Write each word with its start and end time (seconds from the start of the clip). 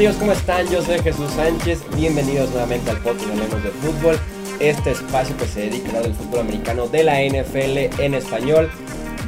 amigos? 0.00 0.16
¿Cómo 0.16 0.32
están? 0.32 0.66
Yo 0.70 0.80
soy 0.80 0.98
Jesús 1.00 1.30
Sánchez. 1.32 1.84
Bienvenidos 1.94 2.48
nuevamente 2.52 2.90
al 2.90 3.02
podcast 3.02 3.28
Hablemos 3.28 3.62
de 3.62 3.68
Fútbol. 3.68 4.18
Este 4.58 4.92
espacio 4.92 5.36
que 5.36 5.44
se 5.44 5.60
dedica 5.60 5.84
a 5.84 5.88
hablar 5.88 6.02
del 6.04 6.14
fútbol 6.14 6.40
americano 6.40 6.88
de 6.88 7.04
la 7.04 7.22
NFL 7.22 8.00
en 8.02 8.14
español. 8.14 8.70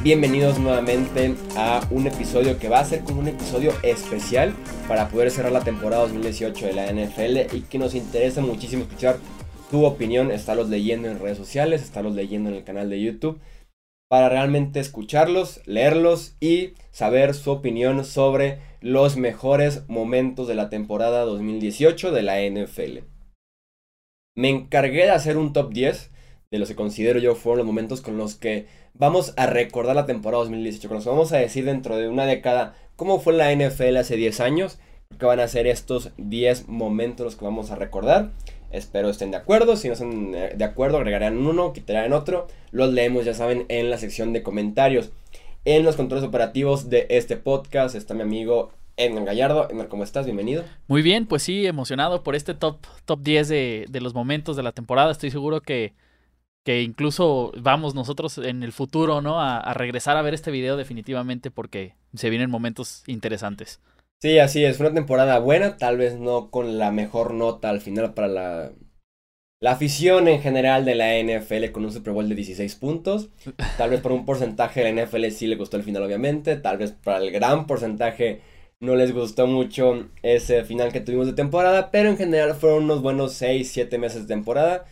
Bienvenidos 0.01 0.57
nuevamente 0.57 1.35
a 1.55 1.85
un 1.91 2.07
episodio 2.07 2.57
que 2.57 2.69
va 2.69 2.79
a 2.79 2.85
ser 2.85 3.03
como 3.03 3.19
un 3.19 3.27
episodio 3.27 3.71
especial 3.83 4.55
para 4.87 5.09
poder 5.09 5.29
cerrar 5.29 5.51
la 5.51 5.63
temporada 5.63 6.01
2018 6.01 6.65
de 6.65 6.73
la 6.73 6.91
NFL 6.91 7.55
y 7.55 7.61
que 7.69 7.77
nos 7.77 7.93
interesa 7.93 8.41
muchísimo 8.41 8.81
escuchar 8.81 9.19
tu 9.69 9.85
opinión. 9.85 10.31
Estarlos 10.31 10.69
leyendo 10.69 11.07
en 11.07 11.19
redes 11.19 11.37
sociales, 11.37 11.83
estarlos 11.83 12.15
leyendo 12.15 12.49
en 12.49 12.55
el 12.55 12.63
canal 12.63 12.89
de 12.89 12.99
YouTube 12.99 13.39
para 14.09 14.27
realmente 14.27 14.79
escucharlos, 14.79 15.61
leerlos 15.67 16.35
y 16.39 16.73
saber 16.93 17.33
su 17.33 17.51
opinión 17.51 18.05
sobre 18.05 18.59
los 18.79 19.17
mejores 19.17 19.83
momentos 19.89 20.47
de 20.47 20.55
la 20.55 20.69
temporada 20.69 21.25
2018 21.25 22.11
de 22.11 22.21
la 22.21 22.39
NFL. 22.39 22.99
Me 24.35 24.49
encargué 24.49 25.03
de 25.03 25.11
hacer 25.11 25.37
un 25.37 25.53
top 25.53 25.73
10 25.73 26.11
de 26.51 26.59
los 26.59 26.69
que 26.69 26.75
considero 26.75 27.19
yo 27.19 27.33
fueron 27.33 27.57
los 27.57 27.67
momentos 27.67 28.01
con 28.01 28.17
los 28.17 28.35
que 28.35 28.67
vamos 28.93 29.33
a 29.37 29.47
recordar 29.47 29.95
la 29.95 30.05
temporada 30.05 30.43
2018, 30.43 30.87
con 30.87 30.95
los 30.95 31.03
que 31.03 31.09
vamos 31.09 31.33
a 31.33 31.37
decir 31.37 31.65
dentro 31.65 31.97
de 31.97 32.07
una 32.07 32.27
década 32.27 32.75
cómo 32.95 33.19
fue 33.19 33.33
la 33.33 33.51
NFL 33.51 33.97
hace 33.97 34.15
10 34.15 34.39
años, 34.39 34.77
que 35.17 35.25
van 35.25 35.39
a 35.39 35.47
ser 35.47 35.65
estos 35.65 36.11
10 36.17 36.67
momentos 36.67 37.25
los 37.25 37.35
que 37.35 37.45
vamos 37.45 37.71
a 37.71 37.75
recordar. 37.75 38.31
Espero 38.71 39.09
estén 39.09 39.31
de 39.31 39.37
acuerdo. 39.37 39.77
Si 39.77 39.87
no 39.87 39.93
están 39.93 40.33
eh, 40.35 40.53
de 40.55 40.63
acuerdo, 40.63 40.97
agregarán 40.97 41.37
uno, 41.37 41.73
quitarán 41.73 42.13
otro. 42.13 42.47
Los 42.71 42.91
leemos, 42.91 43.25
ya 43.25 43.33
saben, 43.33 43.65
en 43.69 43.89
la 43.89 43.97
sección 43.97 44.33
de 44.33 44.43
comentarios. 44.43 45.11
En 45.65 45.83
los 45.83 45.95
controles 45.95 46.27
operativos 46.27 46.89
de 46.89 47.07
este 47.09 47.37
podcast 47.37 47.95
está 47.95 48.13
mi 48.13 48.21
amigo 48.21 48.73
Edgar 48.97 49.23
Gallardo. 49.23 49.69
Edgar, 49.69 49.87
¿cómo 49.87 50.03
estás? 50.03 50.25
Bienvenido. 50.25 50.65
Muy 50.87 51.01
bien, 51.01 51.25
pues 51.25 51.43
sí, 51.43 51.65
emocionado 51.65 52.21
por 52.21 52.35
este 52.35 52.53
top, 52.53 52.79
top 53.05 53.21
10 53.21 53.47
de, 53.47 53.85
de 53.89 54.01
los 54.01 54.13
momentos 54.13 54.57
de 54.57 54.63
la 54.63 54.73
temporada. 54.73 55.13
Estoy 55.13 55.31
seguro 55.31 55.61
que, 55.61 55.93
que 56.65 56.81
incluso 56.81 57.53
vamos 57.57 57.95
nosotros 57.95 58.39
en 58.39 58.61
el 58.61 58.73
futuro, 58.73 59.21
¿no? 59.21 59.39
A, 59.39 59.57
a, 59.57 59.73
regresar 59.73 60.17
a 60.17 60.21
ver 60.21 60.33
este 60.33 60.51
video 60.51 60.75
definitivamente 60.75 61.49
porque 61.49 61.95
se 62.13 62.29
vienen 62.29 62.51
momentos 62.51 63.03
interesantes. 63.07 63.79
Sí, 64.21 64.39
así 64.39 64.65
es, 64.65 64.81
una 64.81 64.93
temporada 64.93 65.39
buena, 65.39 65.77
tal 65.77 65.95
vez 65.95 66.19
no 66.19 66.49
con 66.49 66.77
la 66.77 66.91
mejor 66.91 67.33
nota 67.33 67.69
al 67.69 67.79
final 67.79 68.13
para 68.13 68.27
la, 68.27 68.71
la 69.63 69.71
afición 69.71 70.27
en 70.27 70.41
general 70.41 70.83
de 70.83 70.93
la 70.93 71.17
NFL 71.17 71.71
con 71.71 71.85
un 71.85 71.91
Super 71.93 72.11
Bowl 72.11 72.27
de 72.27 72.35
16 72.35 72.75
puntos. 72.75 73.29
Tal 73.77 73.91
vez 73.91 74.01
por 74.01 74.11
un 74.11 74.25
porcentaje 74.25 74.83
de 74.83 74.91
la 74.91 75.05
NFL 75.05 75.29
sí 75.29 75.47
le 75.47 75.55
gustó 75.55 75.77
el 75.77 75.83
final, 75.83 76.03
obviamente. 76.03 76.57
Tal 76.57 76.77
vez 76.77 76.91
para 76.91 77.19
el 77.19 77.31
gran 77.31 77.65
porcentaje 77.65 78.41
no 78.81 78.97
les 78.97 79.13
gustó 79.13 79.47
mucho 79.47 80.09
ese 80.21 80.65
final 80.65 80.91
que 80.91 80.99
tuvimos 80.99 81.27
de 81.27 81.33
temporada. 81.33 81.91
Pero 81.91 82.09
en 82.09 82.17
general 82.17 82.55
fueron 82.55 82.83
unos 82.83 83.01
buenos 83.01 83.35
6, 83.35 83.71
7 83.71 83.97
meses 83.99 84.23
de 84.23 84.35
temporada 84.35 84.83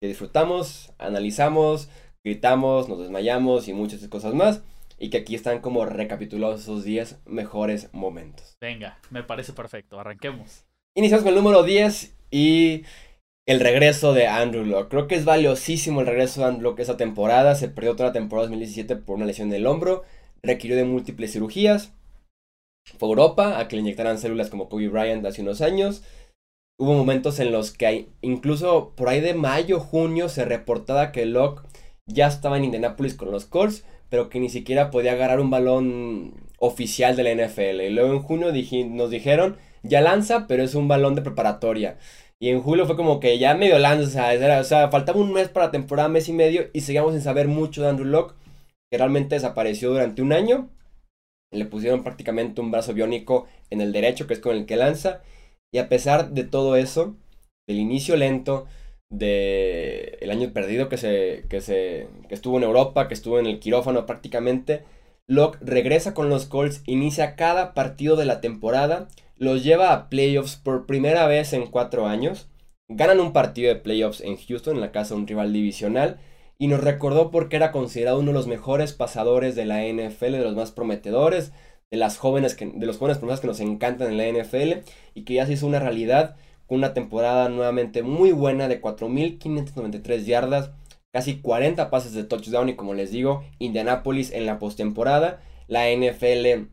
que 0.00 0.08
disfrutamos, 0.08 0.94
analizamos, 0.96 1.90
gritamos, 2.24 2.88
nos 2.88 3.00
desmayamos 3.00 3.68
y 3.68 3.74
muchas 3.74 4.08
cosas 4.08 4.32
más. 4.32 4.62
Y 4.98 5.10
que 5.10 5.18
aquí 5.18 5.34
están 5.34 5.60
como 5.60 5.84
recapitulados 5.84 6.62
esos 6.62 6.82
10 6.82 7.26
mejores 7.26 7.92
momentos. 7.92 8.56
Venga, 8.58 8.98
me 9.10 9.22
parece 9.22 9.52
perfecto. 9.52 10.00
Arranquemos. 10.00 10.64
Iniciamos 10.96 11.24
con 11.24 11.34
el 11.34 11.38
número 11.38 11.62
10 11.62 12.16
y 12.30 12.84
el 13.46 13.60
regreso 13.60 14.14
de 14.14 14.26
Andrew 14.26 14.64
Locke. 14.64 14.88
Creo 14.88 15.06
que 15.06 15.14
es 15.16 15.24
valiosísimo 15.24 16.00
el 16.00 16.06
regreso 16.06 16.40
de 16.40 16.46
Andrew 16.46 16.70
Locke 16.70 16.80
esa 16.80 16.96
temporada. 16.96 17.54
Se 17.54 17.68
perdió 17.68 17.94
toda 17.94 18.08
la 18.08 18.12
temporada 18.12 18.48
2017 18.48 18.96
por 18.96 19.16
una 19.16 19.26
lesión 19.26 19.50
del 19.50 19.66
hombro. 19.66 20.02
Requirió 20.42 20.76
de 20.76 20.84
múltiples 20.84 21.32
cirugías. 21.32 21.92
Fue 22.98 23.08
a 23.08 23.10
Europa 23.10 23.58
a 23.58 23.68
que 23.68 23.76
le 23.76 23.82
inyectaran 23.82 24.18
células 24.18 24.50
como 24.50 24.68
Kobe 24.68 24.88
Bryant 24.88 25.24
hace 25.26 25.42
unos 25.42 25.60
años. 25.60 26.02
Hubo 26.78 26.94
momentos 26.94 27.38
en 27.38 27.52
los 27.52 27.70
que 27.70 28.08
incluso 28.20 28.94
por 28.96 29.08
ahí 29.08 29.20
de 29.20 29.34
mayo, 29.34 29.78
junio, 29.78 30.28
se 30.28 30.44
reportaba 30.44 31.12
que 31.12 31.24
Locke 31.24 31.62
ya 32.06 32.26
estaba 32.26 32.56
en 32.56 32.64
Indianapolis 32.64 33.14
con 33.14 33.30
los 33.30 33.46
Colts, 33.46 33.84
pero 34.10 34.28
que 34.28 34.40
ni 34.40 34.48
siquiera 34.48 34.90
podía 34.90 35.12
agarrar 35.12 35.40
un 35.40 35.50
balón 35.50 36.34
oficial 36.58 37.16
de 37.16 37.22
la 37.22 37.46
NFL. 37.46 37.80
Y 37.80 37.90
luego 37.90 38.12
en 38.12 38.22
junio 38.22 38.52
nos 38.90 39.10
dijeron, 39.10 39.56
ya 39.82 40.00
lanza, 40.00 40.46
pero 40.46 40.62
es 40.62 40.74
un 40.74 40.88
balón 40.88 41.14
de 41.14 41.22
preparatoria. 41.22 41.98
Y 42.44 42.50
en 42.50 42.60
julio 42.60 42.84
fue 42.84 42.94
como 42.94 43.20
que 43.20 43.38
ya 43.38 43.54
medio 43.54 43.78
lanza, 43.78 44.34
o 44.34 44.38
sea, 44.38 44.60
o 44.60 44.64
sea, 44.64 44.90
faltaba 44.90 45.18
un 45.18 45.32
mes 45.32 45.48
para 45.48 45.64
la 45.64 45.72
temporada, 45.72 46.10
mes 46.10 46.28
y 46.28 46.34
medio, 46.34 46.68
y 46.74 46.82
seguíamos 46.82 47.14
sin 47.14 47.22
saber 47.22 47.48
mucho 47.48 47.80
de 47.80 47.88
Andrew 47.88 48.06
Locke, 48.06 48.34
que 48.90 48.98
realmente 48.98 49.36
desapareció 49.36 49.88
durante 49.88 50.20
un 50.20 50.30
año. 50.34 50.68
Le 51.52 51.64
pusieron 51.64 52.04
prácticamente 52.04 52.60
un 52.60 52.70
brazo 52.70 52.92
biónico 52.92 53.46
en 53.70 53.80
el 53.80 53.92
derecho, 53.92 54.26
que 54.26 54.34
es 54.34 54.40
con 54.40 54.54
el 54.54 54.66
que 54.66 54.76
lanza. 54.76 55.22
Y 55.72 55.78
a 55.78 55.88
pesar 55.88 56.32
de 56.32 56.44
todo 56.44 56.76
eso, 56.76 57.16
del 57.66 57.78
inicio 57.78 58.14
lento, 58.14 58.66
de 59.10 60.18
el 60.20 60.30
año 60.30 60.52
perdido 60.52 60.90
que 60.90 60.98
se, 60.98 61.46
que 61.48 61.62
se 61.62 62.08
que 62.28 62.34
estuvo 62.34 62.58
en 62.58 62.64
Europa, 62.64 63.08
que 63.08 63.14
estuvo 63.14 63.38
en 63.38 63.46
el 63.46 63.58
quirófano 63.58 64.04
prácticamente, 64.04 64.84
Locke 65.26 65.56
regresa 65.62 66.12
con 66.12 66.28
los 66.28 66.44
Colts, 66.44 66.82
inicia 66.84 67.36
cada 67.36 67.72
partido 67.72 68.16
de 68.16 68.26
la 68.26 68.42
temporada 68.42 69.08
los 69.36 69.64
lleva 69.64 69.92
a 69.92 70.08
playoffs 70.08 70.56
por 70.56 70.86
primera 70.86 71.26
vez 71.26 71.52
en 71.52 71.66
cuatro 71.66 72.06
años. 72.06 72.48
Ganan 72.88 73.20
un 73.20 73.32
partido 73.32 73.72
de 73.72 73.80
playoffs 73.80 74.20
en 74.20 74.36
Houston, 74.36 74.76
en 74.76 74.80
la 74.80 74.92
casa 74.92 75.14
de 75.14 75.20
un 75.20 75.26
rival 75.26 75.52
divisional. 75.52 76.18
Y 76.58 76.68
nos 76.68 76.82
recordó 76.82 77.30
porque 77.30 77.56
era 77.56 77.72
considerado 77.72 78.20
uno 78.20 78.28
de 78.28 78.38
los 78.38 78.46
mejores 78.46 78.92
pasadores 78.92 79.56
de 79.56 79.64
la 79.64 79.84
NFL, 79.84 80.32
de 80.32 80.44
los 80.44 80.54
más 80.54 80.70
prometedores, 80.70 81.52
de, 81.90 81.96
las 81.96 82.16
jóvenes 82.16 82.54
que, 82.54 82.66
de 82.66 82.86
los 82.86 82.98
jóvenes 82.98 83.18
promesas 83.18 83.40
que 83.40 83.48
nos 83.48 83.60
encantan 83.60 84.12
en 84.12 84.18
la 84.18 84.28
NFL. 84.28 84.84
Y 85.14 85.24
que 85.24 85.34
ya 85.34 85.46
se 85.46 85.54
hizo 85.54 85.66
una 85.66 85.80
realidad 85.80 86.36
con 86.66 86.78
una 86.78 86.94
temporada 86.94 87.48
nuevamente 87.48 88.02
muy 88.02 88.32
buena 88.32 88.68
de 88.68 88.80
4.593 88.80 90.24
yardas, 90.24 90.70
casi 91.12 91.40
40 91.40 91.90
pases 91.90 92.12
de 92.12 92.24
touchdown. 92.24 92.68
Y 92.68 92.76
como 92.76 92.94
les 92.94 93.10
digo, 93.10 93.44
Indianapolis 93.58 94.30
en 94.30 94.46
la 94.46 94.58
postemporada. 94.58 95.40
La 95.66 95.90
NFL 95.90 96.68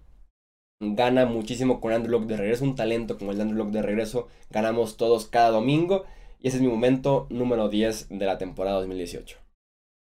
gana 0.82 1.26
muchísimo 1.26 1.80
con 1.80 1.94
Andrew 1.94 2.12
Locke 2.12 2.28
de 2.28 2.38
regreso, 2.38 2.64
un 2.64 2.76
talento 2.76 3.18
como 3.18 3.32
el 3.32 3.38
de 3.38 3.44
Andrew 3.44 3.60
Locke 3.60 3.72
de 3.72 3.82
regreso, 3.84 4.28
ganamos 4.50 4.98
todos 4.98 5.28
cada 5.28 5.52
domingo 5.52 6.06
y 6.42 6.48
ese 6.48 6.58
es 6.58 6.64
mi 6.64 6.70
momento 6.70 7.28
número 7.30 7.70
10 7.70 8.08
de 8.10 8.26
la 8.26 8.38
temporada 8.40 8.78
2018. 8.78 9.38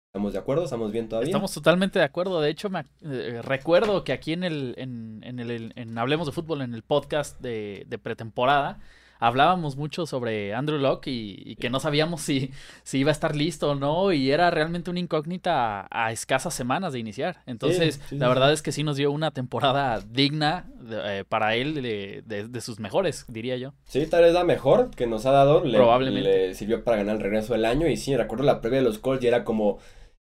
¿Estamos 0.07 0.33
de 0.33 0.39
acuerdo? 0.39 0.63
¿Estamos 0.63 0.91
bien 0.91 1.09
todavía? 1.09 1.27
Estamos 1.27 1.53
totalmente 1.53 1.99
de 1.99 2.05
acuerdo. 2.05 2.39
De 2.39 2.49
hecho, 2.49 2.69
eh, 3.01 3.41
recuerdo 3.43 4.03
que 4.03 4.13
aquí 4.13 4.31
en 4.31 4.43
el, 4.43 4.75
en, 4.77 5.21
en 5.23 5.39
el 5.39 5.73
en 5.75 5.97
Hablemos 5.97 6.27
de 6.27 6.31
Fútbol, 6.31 6.61
en 6.61 6.73
el 6.73 6.83
podcast 6.83 7.41
de, 7.41 7.85
de 7.87 7.97
pretemporada, 7.97 8.79
hablábamos 9.23 9.77
mucho 9.77 10.05
sobre 10.05 10.53
Andrew 10.53 10.77
Locke 10.77 11.07
y, 11.07 11.41
y, 11.45 11.55
que 11.55 11.69
no 11.69 11.79
sabíamos 11.79 12.21
si, 12.21 12.51
si 12.83 12.99
iba 12.99 13.09
a 13.09 13.13
estar 13.13 13.35
listo 13.35 13.71
o 13.71 13.75
no, 13.75 14.11
y 14.11 14.31
era 14.31 14.51
realmente 14.51 14.89
una 14.89 14.99
incógnita 14.99 15.81
a, 15.81 15.87
a 16.07 16.11
escasas 16.11 16.53
semanas 16.53 16.91
de 16.91 16.99
iniciar. 16.99 17.37
Entonces, 17.45 17.95
sí, 17.95 18.01
sí, 18.09 18.17
la 18.17 18.27
verdad 18.27 18.51
es 18.51 18.61
que 18.61 18.73
sí 18.73 18.83
nos 18.83 18.97
dio 18.97 19.11
una 19.11 19.31
temporada 19.31 20.01
digna 20.01 20.65
de, 20.77 21.19
eh, 21.19 21.23
para 21.23 21.55
él 21.55 21.75
de, 21.75 22.21
de, 22.25 22.47
de, 22.49 22.61
sus 22.61 22.81
mejores, 22.81 23.25
diría 23.29 23.55
yo. 23.55 23.73
Sí, 23.85 24.05
tal 24.07 24.23
vez 24.23 24.33
la 24.33 24.43
mejor 24.43 24.91
que 24.91 25.07
nos 25.07 25.25
ha 25.25 25.31
dado. 25.31 25.63
Le, 25.63 25.77
Probablemente. 25.77 26.29
Le 26.29 26.53
sirvió 26.53 26.83
para 26.83 26.97
ganar 26.97 27.15
el 27.15 27.21
regreso 27.21 27.53
del 27.53 27.63
año. 27.63 27.87
Y 27.87 27.95
sí, 27.95 28.15
recuerdo 28.17 28.43
la 28.43 28.59
previa 28.59 28.79
de 28.79 28.85
los 28.85 28.99
Colts 28.99 29.23
y 29.23 29.27
era 29.27 29.45
como, 29.45 29.79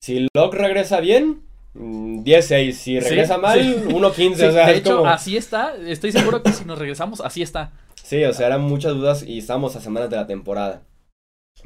si 0.00 0.28
Locke 0.34 0.54
regresa 0.54 1.00
bien, 1.00 1.42
10-6, 1.74 2.72
si 2.72 3.00
regresa 3.00 3.34
sí, 3.34 3.40
mal, 3.40 3.60
sí. 3.60 3.74
1-15. 3.88 4.32
o 4.32 4.52
sea, 4.52 4.66
de 4.68 4.76
hecho, 4.76 4.98
como... 4.98 5.10
así 5.10 5.36
está. 5.36 5.74
Estoy 5.84 6.12
seguro 6.12 6.44
que 6.44 6.52
si 6.52 6.64
nos 6.64 6.78
regresamos, 6.78 7.20
así 7.20 7.42
está. 7.42 7.72
Sí, 8.04 8.22
o 8.24 8.34
sea, 8.34 8.48
eran 8.48 8.60
muchas 8.60 8.92
dudas 8.92 9.22
y 9.22 9.38
estamos 9.38 9.76
a 9.76 9.80
semanas 9.80 10.10
de 10.10 10.16
la 10.16 10.26
temporada. 10.26 10.82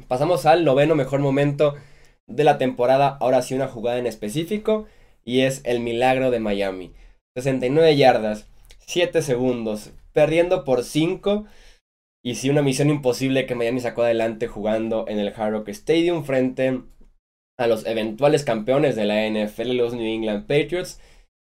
Pasamos 0.07 0.45
al 0.45 0.63
noveno 0.63 0.95
mejor 0.95 1.19
momento 1.19 1.75
de 2.27 2.45
la 2.45 2.57
temporada. 2.57 3.17
Ahora 3.19 3.41
sí, 3.41 3.55
una 3.55 3.67
jugada 3.67 3.97
en 3.97 4.07
específico. 4.07 4.87
Y 5.25 5.41
es 5.41 5.59
el 5.65 5.81
milagro 5.81 6.31
de 6.31 6.39
Miami. 6.39 6.93
69 7.35 7.97
yardas, 7.97 8.47
7 8.85 9.21
segundos, 9.21 9.91
perdiendo 10.13 10.63
por 10.63 10.85
5. 10.85 11.45
Y 12.23 12.35
sí, 12.35 12.49
una 12.49 12.61
misión 12.61 12.89
imposible 12.89 13.45
que 13.45 13.55
Miami 13.55 13.81
sacó 13.81 14.03
adelante 14.03 14.47
jugando 14.47 15.09
en 15.09 15.19
el 15.19 15.33
Hard 15.35 15.51
Rock 15.51 15.67
Stadium 15.69 16.23
frente 16.23 16.83
a 17.57 17.67
los 17.67 17.85
eventuales 17.85 18.45
campeones 18.45 18.95
de 18.95 19.03
la 19.03 19.27
NFL, 19.27 19.73
los 19.73 19.93
New 19.93 20.05
England 20.05 20.47
Patriots. 20.47 21.01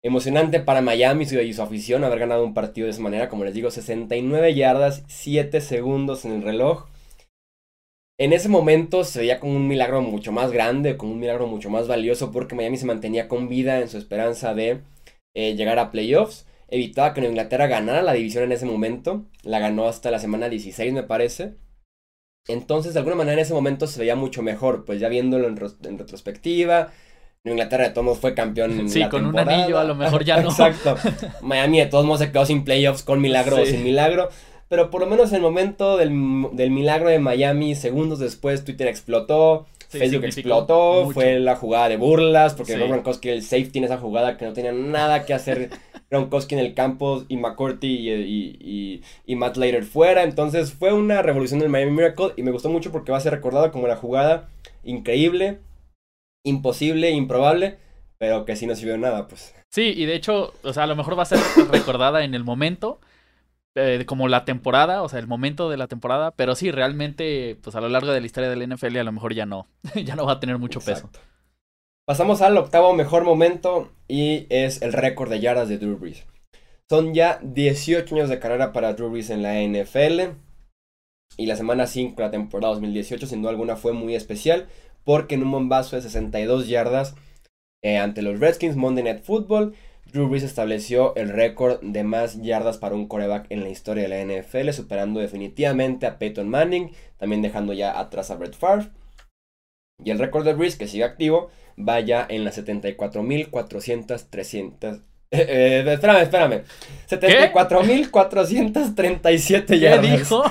Emocionante 0.03 0.59
para 0.59 0.81
Miami 0.81 1.25
y 1.25 1.53
su 1.53 1.61
afición 1.61 2.03
haber 2.03 2.19
ganado 2.19 2.43
un 2.43 2.55
partido 2.55 2.85
de 2.85 2.91
esa 2.91 3.01
manera. 3.01 3.29
Como 3.29 3.45
les 3.45 3.53
digo, 3.53 3.69
69 3.69 4.55
yardas, 4.55 5.03
7 5.07 5.61
segundos 5.61 6.25
en 6.25 6.31
el 6.31 6.41
reloj. 6.41 6.87
En 8.19 8.33
ese 8.33 8.49
momento 8.49 9.03
se 9.03 9.19
veía 9.19 9.39
como 9.39 9.55
un 9.55 9.67
milagro 9.67 10.01
mucho 10.01 10.31
más 10.31 10.51
grande, 10.51 10.97
como 10.97 11.13
un 11.13 11.19
milagro 11.19 11.45
mucho 11.45 11.69
más 11.69 11.87
valioso, 11.87 12.31
porque 12.31 12.55
Miami 12.55 12.77
se 12.77 12.87
mantenía 12.87 13.27
con 13.27 13.47
vida 13.47 13.79
en 13.79 13.89
su 13.89 13.97
esperanza 13.97 14.55
de 14.55 14.81
eh, 15.35 15.55
llegar 15.55 15.77
a 15.77 15.91
playoffs. 15.91 16.47
Evitaba 16.67 17.13
que 17.13 17.21
Inglaterra 17.21 17.67
ganara 17.67 18.01
la 18.01 18.13
división 18.13 18.43
en 18.45 18.53
ese 18.53 18.65
momento. 18.65 19.25
La 19.43 19.59
ganó 19.59 19.87
hasta 19.87 20.09
la 20.09 20.19
semana 20.19 20.49
16, 20.49 20.93
me 20.93 21.03
parece. 21.03 21.55
Entonces, 22.47 22.93
de 22.93 22.99
alguna 22.99 23.17
manera, 23.17 23.33
en 23.33 23.39
ese 23.39 23.53
momento 23.53 23.85
se 23.85 23.99
veía 23.99 24.15
mucho 24.15 24.41
mejor, 24.41 24.83
pues 24.83 24.99
ya 24.99 25.09
viéndolo 25.09 25.47
en, 25.47 25.59
en 25.83 25.99
retrospectiva 25.99 26.91
Inglaterra 27.43 27.85
de 27.85 27.89
todos 27.89 28.05
modos 28.05 28.19
fue 28.19 28.35
campeón 28.35 28.79
en 28.79 28.89
sí, 28.89 28.99
la 28.99 29.09
con 29.09 29.23
temporada. 29.23 29.51
un 29.55 29.61
anillo 29.61 29.79
a 29.79 29.83
lo 29.83 29.95
mejor 29.95 30.23
ya 30.23 30.39
no. 30.41 30.49
Exacto. 30.49 30.95
Miami 31.41 31.79
de 31.79 31.87
todos 31.87 32.05
modos 32.05 32.19
se 32.19 32.31
quedó 32.31 32.45
sin 32.45 32.63
playoffs 32.63 33.01
con 33.03 33.19
milagro 33.19 33.55
sí. 33.57 33.61
o 33.63 33.65
sin 33.65 33.83
milagro. 33.83 34.29
pero 34.69 34.91
por 34.91 35.01
lo 35.01 35.07
menos 35.07 35.29
en 35.31 35.37
el 35.37 35.41
momento 35.41 35.97
del, 35.97 36.09
del 36.53 36.69
milagro 36.69 37.09
de 37.09 37.17
Miami, 37.19 37.73
segundos 37.75 38.19
después 38.19 38.63
Twitter 38.63 38.87
explotó, 38.87 39.65
Sí, 39.89 39.97
Facebook 39.97 40.23
explotó, 40.25 41.01
mucho. 41.03 41.13
fue 41.15 41.39
la 41.39 41.55
jugada 41.57 41.89
de 41.89 41.97
burlas, 41.97 42.53
porque 42.53 42.73
Sí. 42.73 42.79
Rob 42.79 42.87
Gronkowski 42.89 43.27
el 43.29 43.41
safety 43.43 43.79
en 43.79 43.83
esa 43.85 43.97
jugada 43.97 44.37
que 44.37 44.45
no 44.45 44.53
tenía 44.53 44.71
nada 44.71 45.25
que 45.25 45.33
hacer 45.33 45.69
Gronkowski 46.11 46.53
en 46.55 46.61
el 46.61 46.73
campo 46.75 47.23
y 47.27 47.35
McCourty 47.37 47.87
y, 47.87 48.09
y, 48.11 48.57
y- 48.61 49.01
y 49.25 49.35
Matt 49.35 49.57
Later 49.57 49.83
fuera, 49.83 50.23
entonces 50.23 50.71
fue 50.73 50.93
una 50.93 51.21
revolución 51.23 51.59
del 51.59 51.67
Miami 51.69 51.91
Miracle 51.91 52.27
y 52.37 52.43
me 52.43 52.51
gustó 52.51 52.69
mucho 52.69 52.91
porque 52.91 53.11
va 53.11 53.17
a 53.17 53.21
ser 53.21 53.33
recordada 53.33 53.71
como 53.71 53.87
la 53.87 53.95
jugada 53.97 54.47
increíble, 54.85 55.57
imposible, 56.43 57.11
improbable, 57.11 57.77
pero 58.17 58.45
que 58.45 58.55
sí 58.55 58.67
no 58.67 58.75
sirvió 58.75 58.97
nada, 58.97 59.27
pues. 59.27 59.53
Sí, 59.69 59.93
y 59.95 60.05
de 60.05 60.15
hecho, 60.15 60.53
o 60.63 60.73
sea, 60.73 60.83
a 60.83 60.87
lo 60.87 60.95
mejor 60.95 61.17
va 61.17 61.23
a 61.23 61.27
ser 61.27 61.39
recordada 61.71 62.23
en 62.23 62.33
el 62.33 62.43
momento, 62.43 62.99
eh, 63.75 64.03
como 64.05 64.27
la 64.27 64.45
temporada, 64.45 65.01
o 65.01 65.09
sea, 65.09 65.19
el 65.19 65.27
momento 65.27 65.69
de 65.69 65.77
la 65.77 65.87
temporada, 65.87 66.31
pero 66.31 66.55
sí, 66.55 66.71
realmente, 66.71 67.57
pues 67.63 67.75
a 67.75 67.81
lo 67.81 67.89
largo 67.89 68.11
de 68.11 68.19
la 68.19 68.25
historia 68.25 68.49
del 68.49 68.67
NFL 68.67 68.97
a 68.97 69.03
lo 69.03 69.11
mejor 69.11 69.33
ya 69.33 69.45
no, 69.45 69.67
ya 70.03 70.15
no 70.15 70.25
va 70.25 70.33
a 70.33 70.39
tener 70.39 70.57
mucho 70.57 70.81
peso. 70.81 71.09
Pasamos 72.05 72.41
al 72.41 72.57
octavo 72.57 72.93
mejor 72.93 73.23
momento 73.23 73.91
y 74.07 74.47
es 74.49 74.81
el 74.81 74.91
récord 74.91 75.29
de 75.29 75.39
yardas 75.39 75.69
de 75.69 75.77
Drew 75.77 75.97
Brees. 75.97 76.25
Son 76.89 77.13
ya 77.13 77.39
18 77.41 78.15
años 78.15 78.29
de 78.29 78.39
carrera 78.39 78.73
para 78.73 78.93
Drew 78.93 79.11
Brees 79.11 79.29
en 79.29 79.43
la 79.43 79.61
NFL. 79.61 80.35
Y 81.37 81.45
la 81.45 81.55
semana 81.55 81.87
5 81.87 82.17
de 82.17 82.23
la 82.23 82.31
temporada 82.31 82.73
2018 82.73 83.25
sin 83.27 83.41
duda 83.41 83.51
alguna 83.51 83.77
fue 83.77 83.93
muy 83.93 84.15
especial 84.15 84.67
porque 85.03 85.35
en 85.35 85.43
un 85.43 85.51
bombazo 85.51 85.95
de 85.95 86.01
62 86.01 86.67
yardas 86.67 87.15
eh, 87.83 87.97
ante 87.97 88.21
los 88.21 88.39
Redskins 88.39 88.75
Monday 88.75 89.03
Night 89.03 89.23
Football, 89.23 89.73
Drew 90.11 90.27
Brees 90.27 90.43
estableció 90.43 91.15
el 91.15 91.29
récord 91.29 91.79
de 91.81 92.03
más 92.03 92.41
yardas 92.41 92.77
para 92.77 92.95
un 92.95 93.07
coreback 93.07 93.47
en 93.49 93.63
la 93.63 93.69
historia 93.69 94.07
de 94.07 94.09
la 94.09 94.41
NFL, 94.41 94.71
superando 94.71 95.19
definitivamente 95.19 96.05
a 96.05 96.19
Peyton 96.19 96.49
Manning, 96.49 96.91
también 97.17 97.41
dejando 97.41 97.73
ya 97.73 97.97
atrás 97.97 98.29
a 98.29 98.35
Brett 98.35 98.55
Favre. 98.55 98.89
Y 100.03 100.11
el 100.11 100.19
récord 100.19 100.43
de 100.43 100.53
Brees, 100.53 100.75
que 100.75 100.87
sigue 100.87 101.03
activo, 101.03 101.49
va 101.77 101.99
ya 101.99 102.25
en 102.27 102.43
las 102.43 102.57
74.400, 102.57 104.27
300... 104.29 105.01
Eh, 105.33 105.45
eh, 105.47 105.85
espérame, 105.93 106.23
espérame. 106.23 106.63
74.437 107.09 109.65
¿Qué 109.65 109.79
yardas. 109.79 110.19
dijo? 110.19 110.43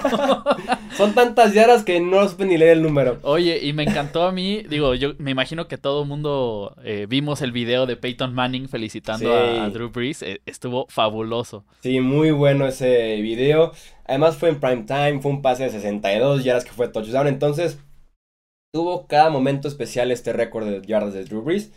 Son 0.96 1.14
tantas 1.14 1.52
yardas 1.52 1.84
que 1.84 2.00
no 2.00 2.26
supe 2.26 2.46
ni 2.46 2.56
leer 2.56 2.78
el 2.78 2.82
número. 2.82 3.18
Oye, 3.22 3.58
y 3.62 3.74
me 3.74 3.82
encantó 3.82 4.24
a 4.24 4.32
mí, 4.32 4.62
digo, 4.68 4.94
yo 4.94 5.12
me 5.18 5.32
imagino 5.32 5.68
que 5.68 5.76
todo 5.76 6.02
el 6.02 6.08
mundo 6.08 6.74
eh, 6.82 7.04
vimos 7.08 7.42
el 7.42 7.52
video 7.52 7.84
de 7.84 7.96
Peyton 7.96 8.32
Manning 8.34 8.68
felicitando 8.70 9.30
Sí. 9.30 9.58
a, 9.58 9.68
Drew 9.68 9.90
Brees, 9.90 10.22
eh, 10.22 10.40
estuvo 10.46 10.86
fabuloso. 10.88 11.66
Sí, 11.82 12.00
muy 12.00 12.30
bueno 12.30 12.66
ese 12.66 13.20
video. 13.20 13.72
Además 14.06 14.38
fue 14.38 14.48
en 14.48 14.60
prime 14.60 14.84
time, 14.84 15.20
fue 15.20 15.30
un 15.30 15.42
pase 15.42 15.64
de 15.64 15.70
62 15.70 16.42
yardas 16.42 16.64
que 16.64 16.72
fue 16.72 16.88
touchdown. 16.88 17.26
Entonces, 17.26 17.78
tuvo 18.72 19.06
cada 19.06 19.28
momento 19.28 19.68
especial 19.68 20.10
este 20.10 20.32
récord 20.32 20.66
de 20.66 20.80
yardas 20.86 21.12
de 21.12 21.24
Drew 21.24 21.42
Brees. 21.42 21.70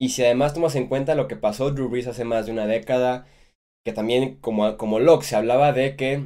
Y 0.00 0.10
si 0.10 0.24
además 0.24 0.54
tomas 0.54 0.74
en 0.76 0.86
cuenta 0.88 1.14
lo 1.14 1.28
que 1.28 1.36
pasó 1.36 1.70
Drew 1.70 1.88
Brees 1.88 2.06
hace 2.06 2.24
más 2.24 2.46
de 2.46 2.52
una 2.52 2.66
década, 2.66 3.26
que 3.84 3.92
también 3.92 4.36
como, 4.36 4.76
como 4.78 4.98
Locke 4.98 5.24
se 5.24 5.36
hablaba 5.36 5.72
de 5.72 5.94
que 5.94 6.24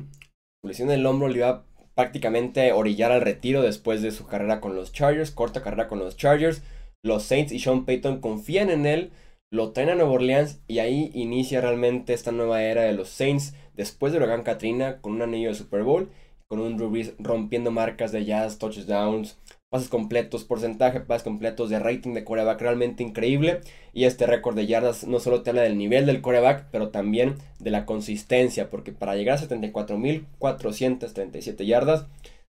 su 0.63 0.69
lesión 0.69 0.89
del 0.89 1.05
hombro 1.07 1.29
le 1.29 1.39
iba 1.39 1.67
prácticamente 1.95 2.71
a 2.71 2.77
orillar 2.77 3.13
al 3.13 3.21
retiro 3.21 3.63
después 3.63 4.01
de 4.01 4.13
su 4.13 4.27
carrera 4.27 4.61
con 4.61 4.77
los 4.77 4.93
Chargers, 4.93 5.33
corta 5.33 5.63
carrera 5.63 5.89
con 5.89 5.99
los 5.99 6.17
Chargers. 6.17 6.63
Los 7.05 7.25
Saints 7.25 7.53
y 7.53 7.59
Sean 7.59 7.85
Payton 7.85 8.21
confían 8.21 8.71
en 8.71 8.87
él, 8.87 9.11
lo 9.53 9.73
traen 9.73 9.91
a 9.91 9.95
Nueva 9.95 10.13
Orleans 10.13 10.61
y 10.69 10.79
ahí 10.79 11.11
inicia 11.13 11.61
realmente 11.61 12.15
esta 12.15 12.33
nueva 12.33 12.63
era 12.63 12.83
de 12.83 12.95
los 12.95 13.09
Saints 13.09 13.55
después 13.75 14.13
de 14.13 14.19
Huracán 14.19 14.43
Katrina 14.43 15.01
con 15.01 15.13
un 15.13 15.23
anillo 15.23 15.49
de 15.49 15.55
Super 15.55 15.83
Bowl, 15.83 16.11
con 16.49 16.61
un 16.61 16.77
Drew 16.77 16.91
Brees 16.91 17.15
rompiendo 17.19 17.71
marcas 17.71 18.11
de 18.11 18.25
jazz, 18.25 18.59
touchdowns, 18.59 19.37
pases 19.75 19.89
completos, 19.89 20.45
porcentaje, 20.45 21.01
de 21.01 21.05
pases 21.05 21.25
completos, 21.25 21.69
de 21.69 21.81
rating 21.81 22.15
de 22.15 22.23
coreback 22.23 22.61
realmente 22.61 23.03
increíble. 23.03 23.61
Y 23.93 24.05
este 24.05 24.25
récord 24.25 24.55
de 24.55 24.69
yardas 24.69 25.05
no 25.05 25.19
solo 25.19 25.43
te 25.43 25.51
habla 25.51 25.63
del 25.63 25.77
nivel 25.77 26.07
del 26.07 26.21
coreback, 26.21 26.67
pero 26.71 26.91
también 26.91 27.35
de 27.59 27.73
la 27.73 27.85
consistencia, 27.85 28.71
porque 28.71 28.93
para 28.93 29.17
llegar 29.17 29.37
a 29.37 29.41
74.437 29.41 31.67
yardas 31.67 32.07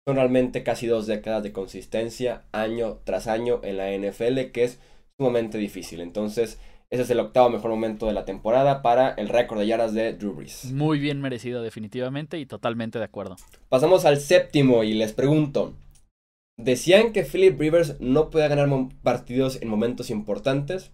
son 0.04 0.16
realmente 0.16 0.64
casi 0.64 0.88
dos 0.88 1.06
décadas 1.06 1.44
de 1.44 1.52
consistencia 1.52 2.42
año 2.50 2.98
tras 3.04 3.28
año 3.28 3.60
en 3.62 3.76
la 3.76 3.92
NFL, 3.92 4.50
que 4.52 4.64
es 4.64 4.80
sumamente 5.16 5.58
difícil. 5.58 6.00
Entonces, 6.00 6.58
ese 6.90 7.02
es 7.02 7.10
el 7.10 7.20
octavo 7.20 7.50
mejor 7.50 7.70
momento 7.70 8.06
de 8.06 8.14
la 8.14 8.24
temporada 8.24 8.82
para 8.82 9.10
el 9.10 9.28
récord 9.28 9.60
de 9.60 9.68
yardas 9.68 9.94
de 9.94 10.14
Drew 10.14 10.32
Brees. 10.32 10.72
Muy 10.72 10.98
bien 10.98 11.20
merecido 11.20 11.62
definitivamente 11.62 12.40
y 12.40 12.46
totalmente 12.46 12.98
de 12.98 13.04
acuerdo. 13.04 13.36
Pasamos 13.68 14.06
al 14.06 14.18
séptimo 14.18 14.82
y 14.82 14.94
les 14.94 15.12
pregunto. 15.12 15.76
Decían 16.58 17.12
que 17.12 17.24
Philip 17.24 17.58
Rivers 17.58 18.00
no 18.00 18.30
podía 18.30 18.48
ganar 18.48 18.68
partidos 19.02 19.60
en 19.62 19.68
momentos 19.68 20.10
importantes. 20.10 20.92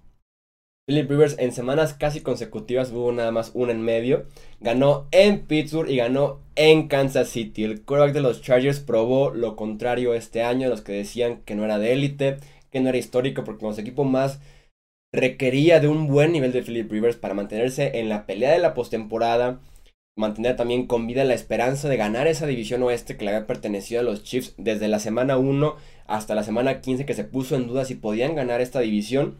Philip 0.88 1.10
Rivers 1.10 1.36
en 1.38 1.52
semanas 1.52 1.92
casi 1.92 2.22
consecutivas, 2.22 2.90
hubo 2.92 3.12
nada 3.12 3.30
más 3.30 3.50
una 3.52 3.72
en 3.72 3.82
medio, 3.82 4.26
ganó 4.60 5.06
en 5.10 5.46
Pittsburgh 5.46 5.90
y 5.90 5.96
ganó 5.96 6.40
en 6.54 6.88
Kansas 6.88 7.28
City. 7.28 7.64
El 7.64 7.84
quarterback 7.84 8.14
de 8.14 8.22
los 8.22 8.40
Chargers 8.40 8.80
probó 8.80 9.30
lo 9.30 9.54
contrario 9.54 10.14
este 10.14 10.42
año, 10.42 10.70
los 10.70 10.80
que 10.80 10.92
decían 10.92 11.42
que 11.44 11.54
no 11.54 11.66
era 11.66 11.78
de 11.78 11.92
élite, 11.92 12.38
que 12.70 12.80
no 12.80 12.88
era 12.88 12.96
histórico, 12.96 13.44
porque 13.44 13.60
como 13.60 13.74
su 13.74 13.82
equipo 13.82 14.04
más 14.04 14.40
requería 15.12 15.80
de 15.80 15.88
un 15.88 16.06
buen 16.06 16.32
nivel 16.32 16.52
de 16.52 16.62
Philip 16.62 16.90
Rivers 16.90 17.16
para 17.16 17.34
mantenerse 17.34 17.98
en 17.98 18.08
la 18.08 18.24
pelea 18.24 18.52
de 18.52 18.58
la 18.58 18.72
postemporada, 18.72 19.60
mantener 20.18 20.56
también 20.56 20.86
con 20.86 21.06
vida 21.06 21.24
la 21.24 21.34
esperanza 21.34 21.88
de 21.88 21.96
ganar 21.96 22.26
esa 22.26 22.46
división 22.46 22.82
oeste 22.82 23.16
que 23.16 23.24
le 23.24 23.30
había 23.30 23.46
pertenecido 23.46 24.00
a 24.00 24.04
los 24.04 24.22
Chiefs 24.22 24.54
desde 24.58 24.88
la 24.88 24.98
semana 24.98 25.38
1 25.38 25.76
hasta 26.06 26.34
la 26.34 26.42
semana 26.42 26.80
15 26.80 27.06
que 27.06 27.14
se 27.14 27.24
puso 27.24 27.56
en 27.56 27.66
duda 27.66 27.84
si 27.84 27.94
podían 27.94 28.34
ganar 28.34 28.60
esta 28.60 28.80
división. 28.80 29.38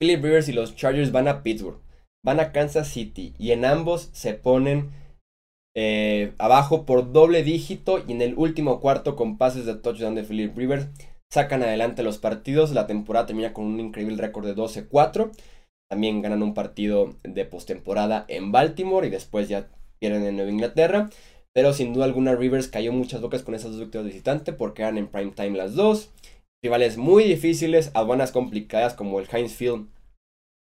Philip 0.00 0.22
Rivers 0.22 0.48
y 0.48 0.52
los 0.52 0.76
Chargers 0.76 1.12
van 1.12 1.28
a 1.28 1.42
Pittsburgh, 1.42 1.80
van 2.24 2.40
a 2.40 2.52
Kansas 2.52 2.88
City 2.88 3.34
y 3.38 3.52
en 3.52 3.64
ambos 3.64 4.10
se 4.12 4.34
ponen 4.34 4.90
eh, 5.74 6.34
abajo 6.38 6.84
por 6.84 7.12
doble 7.12 7.42
dígito 7.42 8.04
y 8.06 8.12
en 8.12 8.20
el 8.20 8.34
último 8.36 8.80
cuarto 8.80 9.16
con 9.16 9.38
pases 9.38 9.64
de 9.64 9.74
touchdown 9.74 10.14
de 10.14 10.24
Philip 10.24 10.56
Rivers 10.56 10.88
sacan 11.32 11.62
adelante 11.62 12.02
los 12.02 12.18
partidos. 12.18 12.72
La 12.72 12.86
temporada 12.86 13.26
termina 13.26 13.54
con 13.54 13.64
un 13.64 13.80
increíble 13.80 14.16
récord 14.16 14.44
de 14.44 14.54
12-4. 14.54 15.30
También 15.92 16.22
ganan 16.22 16.42
un 16.42 16.54
partido 16.54 17.16
de 17.22 17.44
postemporada 17.44 18.24
en 18.28 18.50
Baltimore 18.50 19.06
y 19.06 19.10
después 19.10 19.50
ya 19.50 19.68
pierden 19.98 20.24
en 20.24 20.36
Nueva 20.36 20.50
Inglaterra. 20.50 21.10
Pero 21.52 21.74
sin 21.74 21.92
duda 21.92 22.06
alguna 22.06 22.34
Rivers 22.34 22.68
cayó 22.68 22.94
muchas 22.94 23.20
bocas 23.20 23.42
con 23.42 23.54
esas 23.54 23.72
dos 23.72 23.80
victorias 23.80 24.06
visitante 24.06 24.54
porque 24.54 24.80
eran 24.80 24.96
en 24.96 25.08
prime 25.08 25.32
time 25.32 25.58
las 25.58 25.74
dos. 25.74 26.10
Rivales 26.64 26.96
muy 26.96 27.24
difíciles, 27.24 27.90
aduanas 27.92 28.32
complicadas 28.32 28.94
como 28.94 29.20
el 29.20 29.28
Heinz 29.30 29.52
Field 29.52 29.88